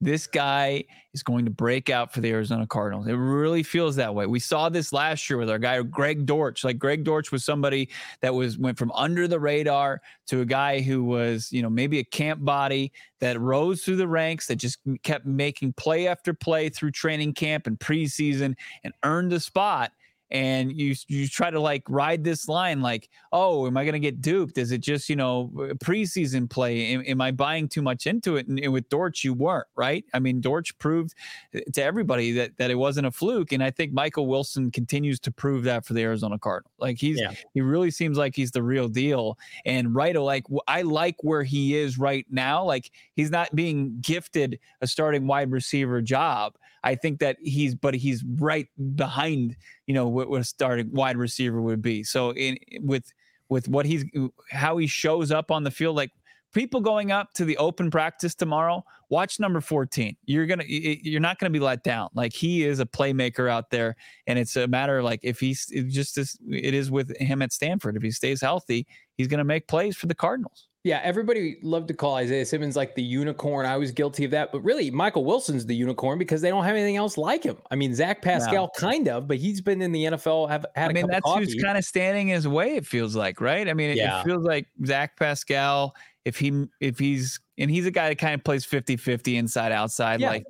[0.00, 3.06] this guy is going to break out for the Arizona Cardinals.
[3.06, 4.26] It really feels that way.
[4.26, 6.64] We saw this last year with our guy Greg Dortch.
[6.64, 7.88] Like Greg Dortch was somebody
[8.20, 11.98] that was went from under the radar to a guy who was, you know, maybe
[11.98, 16.68] a camp body that rose through the ranks that just kept making play after play
[16.68, 18.54] through training camp and preseason
[18.84, 19.92] and earned a spot
[20.30, 24.00] and you you try to like ride this line like oh am i going to
[24.00, 24.58] get duped?
[24.58, 26.92] Is it just you know preseason play?
[26.92, 28.48] Am, am i buying too much into it?
[28.48, 30.04] And, and, with dortch you weren't right?
[30.12, 31.14] I mean dortch proved
[31.54, 35.18] uh, to everybody that that it wasn't a fluke and i think michael wilson continues
[35.20, 37.32] to prove that for the arizona cardinals like he's yeah.
[37.54, 41.76] he really seems like he's the real deal and right like i like where he
[41.76, 42.64] is right now.
[42.64, 46.54] Like he's not being gifted a starting wide receiver job
[46.84, 49.56] I think that he's, but he's right behind,
[49.86, 52.02] you know, what, what a starting wide receiver would be.
[52.02, 53.12] So in with
[53.48, 54.04] with what he's
[54.50, 56.10] how he shows up on the field, like
[56.52, 60.16] people going up to the open practice tomorrow, watch number 14.
[60.24, 62.08] You're gonna you're not gonna be let down.
[62.14, 65.66] Like he is a playmaker out there, and it's a matter of like if he's
[65.88, 67.96] just as it is with him at Stanford.
[67.96, 68.86] If he stays healthy,
[69.16, 70.68] he's gonna make plays for the Cardinals.
[70.86, 73.66] Yeah, everybody loved to call Isaiah Simmons like the unicorn.
[73.66, 76.76] I was guilty of that, but really, Michael Wilson's the unicorn because they don't have
[76.76, 77.56] anything else like him.
[77.72, 78.70] I mean, Zach Pascal, no.
[78.78, 80.48] kind of, but he's been in the NFL.
[80.48, 80.90] Have had.
[80.90, 82.76] I mean, that's who's kind of standing his way.
[82.76, 83.68] It feels like, right?
[83.68, 84.20] I mean, it, yeah.
[84.20, 85.92] it feels like Zach Pascal.
[86.26, 90.20] If he, if he's, and he's a guy that kind of plays 50-50 inside outside.
[90.20, 90.30] Yeah.
[90.30, 90.44] Like,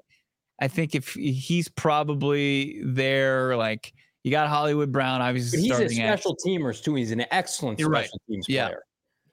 [0.60, 3.92] I think if he's probably there, like
[4.24, 5.68] you got Hollywood Brown, obviously.
[5.68, 6.94] But he's a special at, teamers too.
[6.94, 8.08] He's an excellent special right.
[8.28, 8.68] teams yeah.
[8.68, 8.82] player.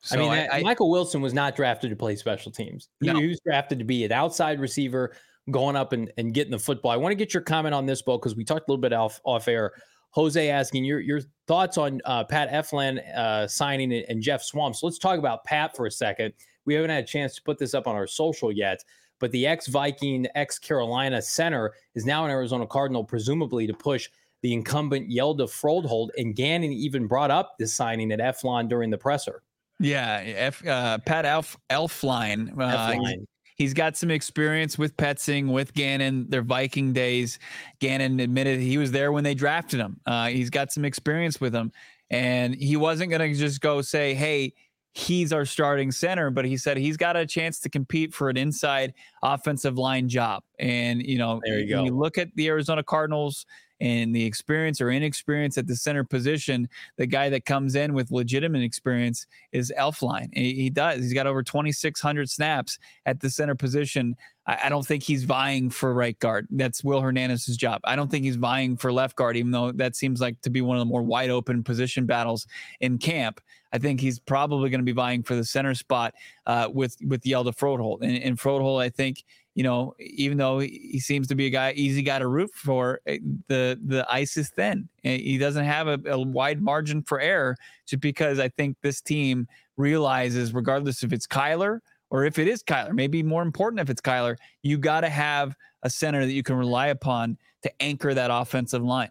[0.01, 2.89] So I mean, I, I, Michael Wilson was not drafted to play special teams.
[2.99, 3.17] He, no.
[3.17, 5.15] he, was drafted to be an outside receiver,
[5.49, 6.91] going up and, and getting the football.
[6.91, 8.93] I want to get your comment on this, Bo, because we talked a little bit
[8.93, 9.71] off off air.
[10.13, 14.73] Jose asking your your thoughts on uh, Pat Elflein uh, signing and Jeff Swarm.
[14.73, 16.33] So let's talk about Pat for a second.
[16.65, 18.83] We haven't had a chance to put this up on our social yet,
[19.19, 24.09] but the ex Viking, ex Carolina center is now an Arizona Cardinal, presumably to push
[24.41, 26.09] the incumbent Hjalte Froholdt.
[26.17, 29.41] And Gannon even brought up this signing at Elflein during the presser.
[29.79, 32.57] Yeah, F, uh, Pat Elf Elflein.
[32.57, 33.17] Uh, he's,
[33.55, 37.39] he's got some experience with Petzing, with Gannon, their Viking days.
[37.79, 39.99] Gannon admitted he was there when they drafted him.
[40.05, 41.71] Uh, he's got some experience with them,
[42.09, 44.53] and he wasn't going to just go say, "Hey,
[44.93, 48.37] he's our starting center, but he said he's got a chance to compete for an
[48.37, 48.93] inside
[49.23, 50.43] offensive line job.
[50.59, 51.83] And, you know, there you go.
[51.83, 53.45] you look at the Arizona Cardinals
[53.83, 58.11] and the experience or inexperience at the center position, the guy that comes in with
[58.11, 60.29] legitimate experience is Elflein.
[60.31, 61.01] He, he does.
[61.01, 64.15] He's got over 2,600 snaps at the center position.
[64.45, 66.47] I, don't think he's vying for right guard.
[66.49, 67.81] That's Will Hernandez's job.
[67.83, 70.61] I don't think he's vying for left guard, even though that seems like to be
[70.61, 72.47] one of the more wide open position battles
[72.79, 73.41] in camp.
[73.73, 76.13] I think he's probably going to be vying for the center spot
[76.45, 78.01] uh, with with Hjalte Froholdt.
[78.01, 79.23] And, and Froholdt, I think,
[79.55, 83.01] you know, even though he seems to be a guy easy guy to root for,
[83.05, 84.89] eh, the the ice is thin.
[85.03, 89.47] He doesn't have a, a wide margin for error, just because I think this team
[89.77, 91.79] realizes, regardless if it's Kyler
[92.09, 95.55] or if it is Kyler, maybe more important if it's Kyler, you got to have
[95.83, 99.09] a center that you can rely upon to anchor that offensive line.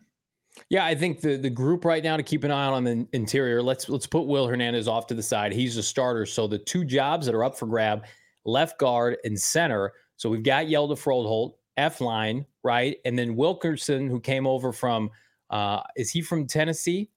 [0.68, 3.07] Yeah, I think the the group right now to keep an eye on on the
[3.12, 3.62] interior.
[3.62, 5.53] Let's let's put Will Hernandez off to the side.
[5.53, 8.05] He's a starter, so the two jobs that are up for grab,
[8.45, 9.93] left guard and center.
[10.23, 15.11] So we've got Hjalte Froholdt, Elflein, right, and then Wilkinson, who came over from.
[15.51, 17.11] Uh, is he from Tennessee?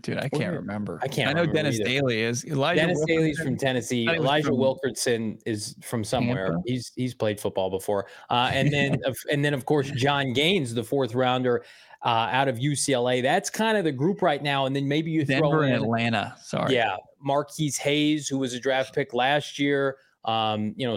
[0.00, 0.98] Dude, I can't remember.
[1.02, 1.28] I can't.
[1.28, 1.84] I know Dennis either.
[1.84, 2.46] Daly is.
[2.46, 4.08] Elijah Dennis Wilkinson, Daly's from Tennessee.
[4.08, 6.46] Elijah from Wilkinson is from somewhere.
[6.46, 6.62] Tampa.
[6.64, 8.06] He's he's played football before.
[8.30, 8.98] Uh, and then
[9.30, 11.62] and then of course John Gaines, the fourth rounder
[12.02, 13.20] uh, out of UCLA.
[13.20, 14.64] That's kind of the group right now.
[14.64, 16.36] And then maybe you Denver throw in Atlanta.
[16.42, 16.74] Sorry.
[16.74, 19.98] Yeah, Marquis Hayes, who was a draft pick last year.
[20.24, 20.96] Um, you know,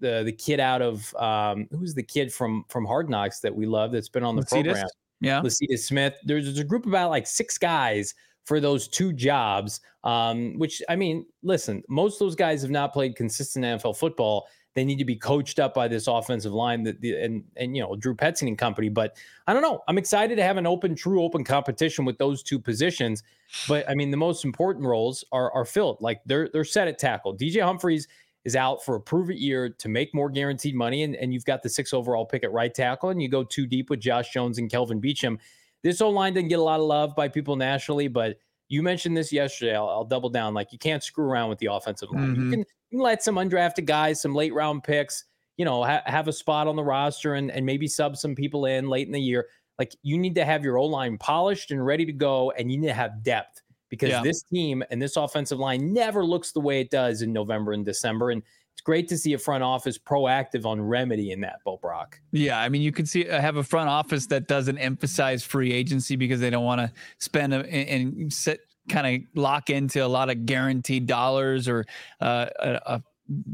[0.00, 3.66] the the kid out of um, who's the kid from from Hard Knocks that we
[3.66, 4.86] love that's been on the program.
[5.20, 5.42] Yeah.
[5.42, 6.14] Lecitus Smith.
[6.24, 9.80] There's, there's a group about like six guys for those two jobs.
[10.02, 14.48] Um, which I mean, listen, most of those guys have not played consistent NFL football.
[14.74, 17.82] They need to be coached up by this offensive line that the and and you
[17.82, 18.88] know Drew Petzing and company.
[18.88, 19.82] But I don't know.
[19.88, 23.22] I'm excited to have an open, true open competition with those two positions.
[23.68, 25.98] But I mean, the most important roles are are filled.
[26.00, 27.36] Like they're they're set at tackle.
[27.36, 28.06] DJ Humphries
[28.44, 31.02] is out for a prove it year to make more guaranteed money.
[31.02, 33.66] And, and you've got the six overall pick at right tackle, and you go too
[33.66, 35.38] deep with Josh Jones and Kelvin Beachum.
[35.82, 38.38] This O line didn't get a lot of love by people nationally, but
[38.68, 39.74] you mentioned this yesterday.
[39.74, 40.54] I'll, I'll double down.
[40.54, 42.28] Like you can't screw around with the offensive line.
[42.28, 42.44] Mm-hmm.
[42.44, 45.24] You, can, you, can, let some undrafted guys, some late round picks,
[45.56, 48.66] you know, ha- have a spot on the roster and, and maybe sub some people
[48.66, 49.48] in late in the year.
[49.78, 52.78] Like you need to have your O line polished and ready to go, and you
[52.78, 53.59] need to have depth
[53.90, 54.22] because yeah.
[54.22, 57.84] this team and this offensive line never looks the way it does in November and
[57.84, 58.30] December.
[58.30, 62.22] And it's great to see a front office proactive on remedying that, Bo Brack.
[62.32, 65.72] Yeah, I mean, you can see uh, have a front office that doesn't emphasize free
[65.72, 70.08] agency because they don't want to spend a, and sit kind of lock into a
[70.08, 71.84] lot of guaranteed dollars or
[72.20, 73.02] uh, a, a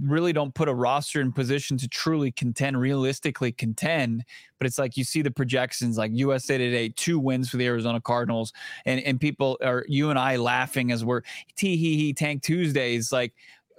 [0.00, 4.24] really don't put a roster in position to truly contend, realistically contend.
[4.58, 8.00] But it's like you see the projections, like USA Today, two wins for the Arizona
[8.00, 8.52] Cardinals,
[8.84, 11.22] and and people are you and I laughing as we're
[11.56, 13.12] tee hee hee tank Tuesdays.
[13.12, 13.34] Like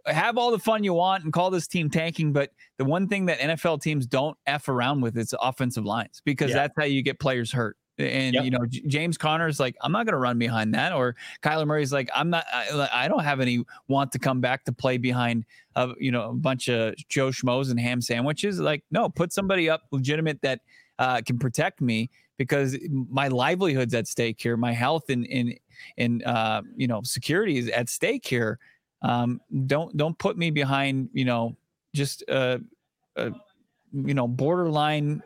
[0.06, 3.26] have all the fun you want and call this team tanking, but the one thing
[3.26, 6.58] that NFL teams don't f around with is offensive lines because yeah.
[6.58, 7.78] that's how you get players hurt.
[8.00, 8.46] And yep.
[8.46, 11.66] you know, J- James Conner's like, I'm not going to run behind that, or Kyler
[11.66, 12.46] Murray's like, I'm not.
[12.54, 15.46] I, I, don't have any want to come back to play behind,
[15.76, 18.60] uh, you know, a bunch of Joe schmoes and ham sandwiches.
[18.60, 20.62] Like, no, put somebody up legitimate that
[21.00, 25.58] uh, can protect me because my livelihood's at stake here, my health and in
[25.98, 28.60] in uh, you know security is at stake here.
[29.02, 31.56] Um, don't don't put me behind you know
[31.94, 32.60] just uh,
[33.16, 33.32] uh
[33.94, 35.24] you know borderline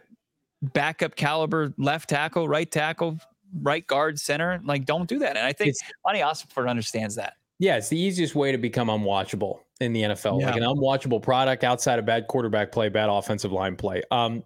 [0.61, 3.17] backup caliber left tackle, right tackle,
[3.61, 4.61] right guard, center.
[4.63, 5.37] Like don't do that.
[5.37, 7.33] And I think it's, Monti Ossenfort understands that.
[7.59, 10.39] Yeah, it's the easiest way to become unwatchable in the NFL.
[10.39, 10.47] Yeah.
[10.47, 14.01] Like an unwatchable product outside of bad quarterback play, bad offensive line play.
[14.09, 14.43] Um,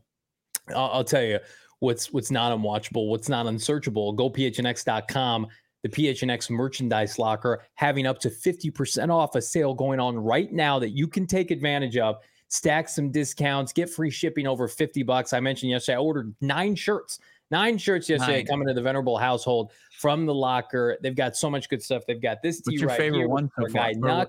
[0.70, 1.39] I'll, I'll tell you
[1.80, 4.13] what's what's not unwatchable, what's not unsearchable.
[4.13, 5.47] Go phnx.com
[5.86, 10.80] the PHNX merchandise locker having up to 50% off a sale going on right now
[10.80, 12.16] that you can take advantage of.
[12.48, 15.34] Stack some discounts, get free shipping over 50 bucks.
[15.34, 17.20] I mentioned yesterday, I ordered nine shirts,
[17.52, 18.46] nine shirts yesterday nine.
[18.46, 20.98] coming to the Venerable household from the locker.
[21.02, 22.04] They've got so much good stuff.
[22.08, 24.28] They've got this What's your right favorite here one so guy Nux.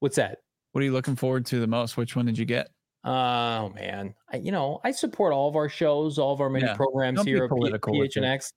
[0.00, 0.38] What's that?
[0.72, 1.96] What are you looking forward to the most?
[1.96, 2.68] Which one did you get?
[3.04, 6.66] Oh man, I, you know I support all of our shows, all of our many
[6.66, 6.76] yeah.
[6.76, 8.52] programs Don't here at PHNX.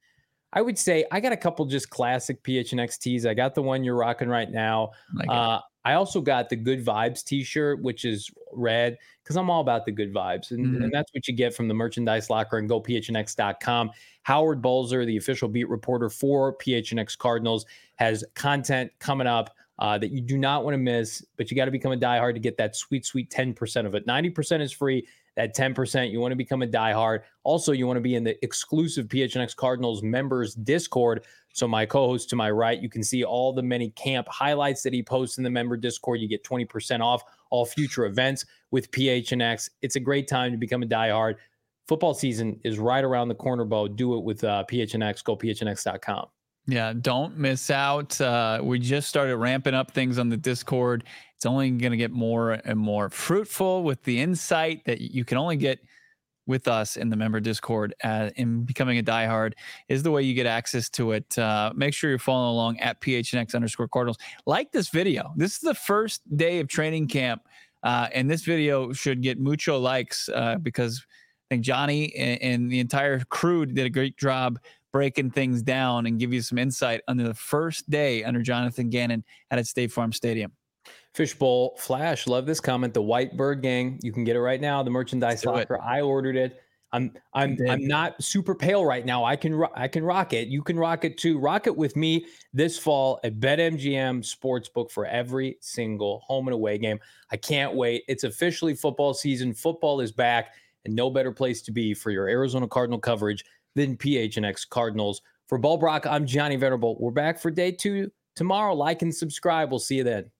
[0.53, 3.25] I would say I got a couple just classic PHNX tees.
[3.25, 4.91] I got the one you're rocking right now.
[5.13, 9.61] Like uh, I also got the Good Vibes T-shirt, which is red, because I'm all
[9.61, 10.83] about the good vibes, and, mm-hmm.
[10.83, 13.91] and, that's what you get from the merchandise locker and GoPHNX.com.
[14.23, 17.65] Howard Balzer, the official beat reporter for PHNX Cardinals,
[17.95, 21.25] has content coming up uh, that you do not want to miss.
[21.37, 24.05] But you got to become a diehard to get that sweet, sweet 10% of it.
[24.05, 25.07] 90% is free.
[25.35, 26.11] That 10%.
[26.11, 27.21] You want to become a diehard.
[27.43, 31.25] Also, you want to be in the exclusive PHNX Cardinals members Discord.
[31.53, 34.83] So, my co host to my right, you can see all the many camp highlights
[34.83, 36.19] that he posts in the member Discord.
[36.19, 39.69] You get 20% off all future events with PHNX.
[39.81, 41.35] It's a great time to become a diehard.
[41.87, 43.87] Football season is right around the corner, Bo.
[43.87, 45.23] Do it with uh, PHNX.
[45.23, 46.27] Go PHNX.com.
[46.67, 48.19] Yeah, don't miss out.
[48.21, 51.03] Uh, we just started ramping up things on the Discord.
[51.35, 55.37] It's only going to get more and more fruitful with the insight that you can
[55.37, 55.79] only get
[56.45, 57.95] with us in the member Discord.
[58.03, 59.53] Uh, in becoming a diehard
[59.89, 61.37] is the way you get access to it.
[61.37, 64.17] Uh, make sure you're following along at PHNX underscore Cardinals.
[64.45, 65.33] Like this video.
[65.35, 67.41] This is the first day of training camp,
[67.83, 71.03] uh, and this video should get mucho likes uh, because
[71.49, 74.59] I think Johnny and, and the entire crew did a great job
[74.91, 79.23] breaking things down and give you some insight under the first day under Jonathan Gannon
[79.49, 80.51] at State Farm Stadium.
[81.13, 82.93] Fishbowl Flash, love this comment.
[82.93, 84.81] The White Bird Gang, you can get it right now.
[84.81, 86.61] The merchandise locker, I ordered it.
[86.93, 89.23] I'm I'm I'm not super pale right now.
[89.23, 90.49] I can I can rock it.
[90.49, 91.39] You can rock it too.
[91.39, 96.77] Rock it with me this fall at BetMGM Sportsbook for every single home and away
[96.77, 96.99] game.
[97.31, 98.03] I can't wait.
[98.09, 99.53] It's officially football season.
[99.53, 103.97] Football is back, and no better place to be for your Arizona Cardinal coverage than
[103.97, 105.21] PHNX Cardinals.
[105.47, 106.97] For Bo Brack, I'm Johnny Venerable.
[106.99, 108.73] We're back for day two tomorrow.
[108.73, 109.69] Like and subscribe.
[109.69, 110.31] We'll see you then.